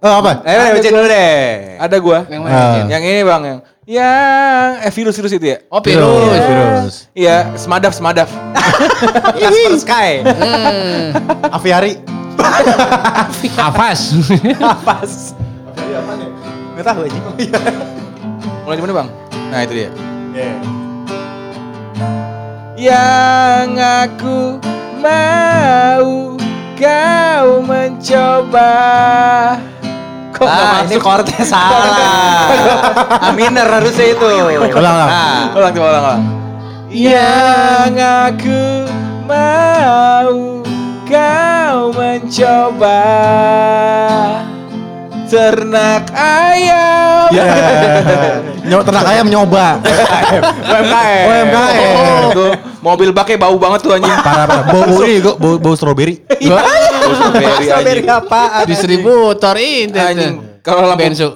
Oh, 0.00 0.14
apa? 0.24 0.32
Eh, 0.48 0.80
bacain 0.80 0.92
dulu 0.96 1.06
deh. 1.12 1.44
Ada 1.76 1.96
gua. 2.00 2.24
Yang 2.24 2.40
mana? 2.48 2.88
Yang 2.88 3.02
ini 3.04 3.20
bang 3.20 3.42
yang 3.44 3.58
yang 3.90 4.78
eh 4.86 4.92
virus 4.94 5.18
virus 5.18 5.34
itu 5.34 5.46
ya? 5.50 5.58
Oh, 5.66 5.82
virus. 5.82 6.30
Virus. 6.30 6.94
Iya, 7.10 7.50
semadaf 7.58 7.90
semadaf. 7.90 8.30
Casper 9.34 9.74
Sky. 9.82 10.10
Hmm. 10.22 11.10
Aviari. 11.50 11.98
Hafaz. 13.58 14.14
Pas. 14.86 15.34
Nggak 16.78 16.86
tahu 16.86 17.00
aja. 17.02 17.18
Mulai 18.62 18.76
di 18.78 18.82
mana 18.86 18.94
bang? 18.94 19.08
Nah 19.50 19.60
itu 19.66 19.72
dia. 19.74 19.90
Iya. 20.38 20.54
Yang 22.78 23.70
aku 23.74 24.38
mau 25.02 26.38
kau 26.78 27.48
mencoba. 27.66 28.70
Ah, 30.40 30.80
ini 30.88 30.96
masuk? 30.96 31.04
chordnya 31.04 31.42
salah. 31.44 32.48
A 33.20 33.28
minor 33.36 33.68
harusnya 33.68 34.06
itu. 34.16 34.24
Ulang, 34.24 34.72
ulang. 34.72 34.96
Nah, 35.08 35.52
Ulang 35.52 35.72
coba 35.76 35.86
ulang 35.92 36.04
ulang. 36.08 36.22
Yang 36.90 37.94
aku 38.00 38.62
mau 39.28 40.64
kau 41.06 41.78
mencoba 41.92 43.02
ternak 45.30 46.10
ayam. 46.10 47.30
Ya. 47.30 47.46
Nyo 48.66 48.82
ternak 48.82 49.06
ayam 49.06 49.26
nyoba. 49.30 49.78
UMKM. 49.78 51.24
UMKM. 51.30 51.94
Tuh 52.34 52.52
Mobil 52.80 53.12
baknya 53.12 53.36
bau 53.38 53.54
banget 53.60 53.84
tuh 53.84 53.92
anjing. 53.94 54.10
Parah 54.24 54.48
parah. 54.48 54.64
Bau 54.66 54.82
bau 54.88 55.04
ini 55.04 55.20
kok 55.20 55.36
bau, 55.38 55.60
bau 55.60 55.74
strawberry. 55.76 56.18
Bau 57.10 57.18
strawberry 57.18 57.64
Strawberry 57.66 58.02
apaan? 58.06 58.64
Distributor 58.64 59.56
ini. 59.58 59.98
Anjing. 59.98 60.34
Kalau 60.60 60.84
lampu 60.84 61.08
bensu. 61.08 61.28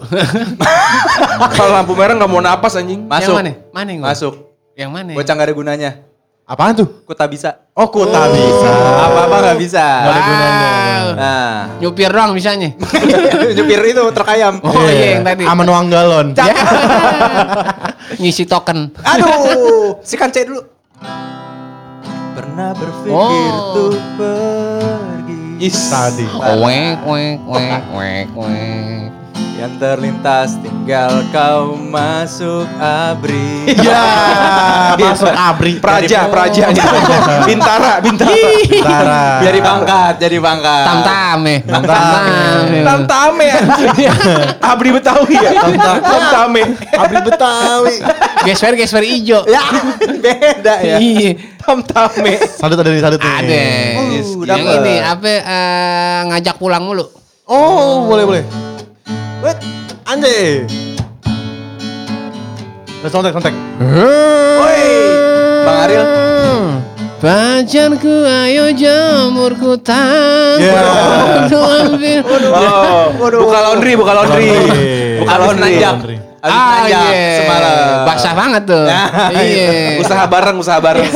kalau 1.57 1.71
lampu 1.73 1.93
merah 1.97 2.15
nggak 2.15 2.31
mau 2.31 2.45
napas 2.45 2.77
anjing. 2.77 3.09
Masuk. 3.09 3.33
Yang 3.33 3.41
mana? 3.41 3.53
Mana? 3.73 3.93
Masuk. 3.99 4.35
Yang 4.77 4.91
mana? 4.91 5.11
Bocah 5.17 5.33
gak 5.33 5.47
ada 5.49 5.55
gunanya. 5.55 5.91
Apaan 6.45 6.77
tuh? 6.77 6.89
Ku 7.09 7.17
tak 7.17 7.33
bisa. 7.33 7.57
Oh 7.73 7.89
kuota 7.89 8.29
bisa. 8.29 8.69
Apa-apa 9.01 9.37
gak 9.49 9.59
bisa. 9.59 9.81
ada 9.81 10.21
gunanya. 10.21 10.69
Nah, 11.15 11.57
Nyupir 11.81 12.13
doang 12.13 12.37
bisanya. 12.37 12.69
nyupir 13.57 13.81
itu 13.81 14.03
truk 14.13 14.29
ayam. 14.29 14.61
Oh 14.61 14.85
iya 14.85 15.17
yang 15.17 15.25
tadi. 15.25 15.49
Aman 15.49 15.65
uang 15.65 15.87
galon. 15.89 16.27
Ya. 16.37 16.53
Ngisi 18.21 18.45
token. 18.45 18.93
Aduh, 19.01 19.97
si 20.05 20.21
kance 20.21 20.45
dulu. 20.45 20.61
Pernah 22.37 22.77
berpikir 22.77 23.15
Oh. 23.15 23.73
tuh. 23.73 23.95
Is. 25.65 25.89
Tadi. 25.89 26.29
Wek 26.61 27.01
wek 27.09 27.41
wek 27.49 27.85
wek 27.97 28.29
wek. 28.37 29.09
Yang 29.57 29.73
terlintas 29.81 30.61
tinggal 30.61 31.25
kau 31.33 31.81
masuk 31.81 32.69
abri. 32.77 33.73
Ya, 34.95 35.11
masuk 35.11 35.31
abri. 35.31 35.73
Praja, 35.85 36.19
praja 36.31 36.63
anjing. 36.71 36.87
Bintara, 37.51 37.93
bintara. 38.01 38.35
Tara. 38.81 39.25
Jadi 39.43 39.59
pangkat, 39.61 40.15
jadi 40.23 40.37
pangkat. 40.39 40.85
Tam 40.87 40.99
tame. 41.03 41.55
Tam 41.67 41.83
tame. 41.83 42.79
Tam-tame 42.85 43.47
anjing. 43.51 43.89
Abri 44.71 44.91
Betawi 44.95 45.35
ya. 45.35 45.51
Tam-tame. 45.75 46.63
Abri 46.95 47.19
Betawi. 47.23 47.97
Gesper 48.47 48.73
gesper 48.79 49.05
ijo. 49.05 49.43
Ya, 49.49 49.63
beda 50.01 50.75
ya. 50.81 50.97
Iya. 51.03 51.31
Tam-tame. 51.59 52.39
Sadut 52.61 52.79
ada 52.79 52.91
di 52.93 53.01
sadut 53.03 53.21
nih. 53.21 53.35
Ada. 53.35 53.63
Uh, 53.99 54.45
yang 54.45 54.65
ini 54.81 54.95
apa 55.01 55.33
eh, 55.33 56.21
ngajak 56.33 56.57
pulang 56.61 56.85
mulu. 56.85 57.09
Oh, 57.45 58.09
boleh 58.09 58.25
boleh. 58.25 58.45
Wait, 59.45 59.59
anjay. 60.09 60.65
Let's 63.05 63.13
kontak 63.13 63.37
kontak. 63.37 63.53
Woi, 63.85 64.81
Bang 65.69 65.79
Ariel. 65.85 66.07
Pacarku 67.21 68.25
ayo 68.25 68.73
jamurku 68.73 69.77
tak 69.77 70.57
Ya. 70.57 70.73
ambil. 71.53 72.25
Oh, 72.25 73.13
buka 73.45 73.59
laundry, 73.61 73.93
buka 73.93 74.13
laundry. 74.17 74.49
Buka 75.21 75.35
laundry. 75.37 75.61
nanjak. 75.61 75.95
Habis 76.01 76.57
Ah 76.57 76.73
nanjak 76.81 77.13
iya. 77.13 77.37
semalam. 77.45 77.77
Basah 78.09 78.33
banget 78.33 78.63
tuh. 78.65 78.85
Iya. 79.37 80.01
Usaha 80.01 80.25
bareng, 80.25 80.57
usaha 80.65 80.79
bareng. 80.81 81.05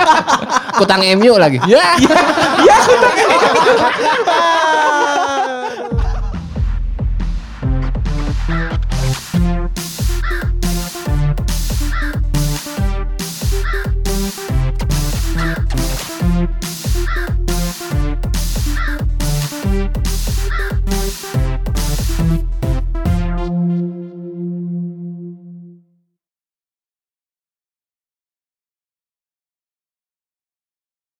Kutang 0.80 1.04
MU 1.20 1.36
lagi. 1.36 1.60
Ya. 1.68 1.84
Ya, 2.64 2.76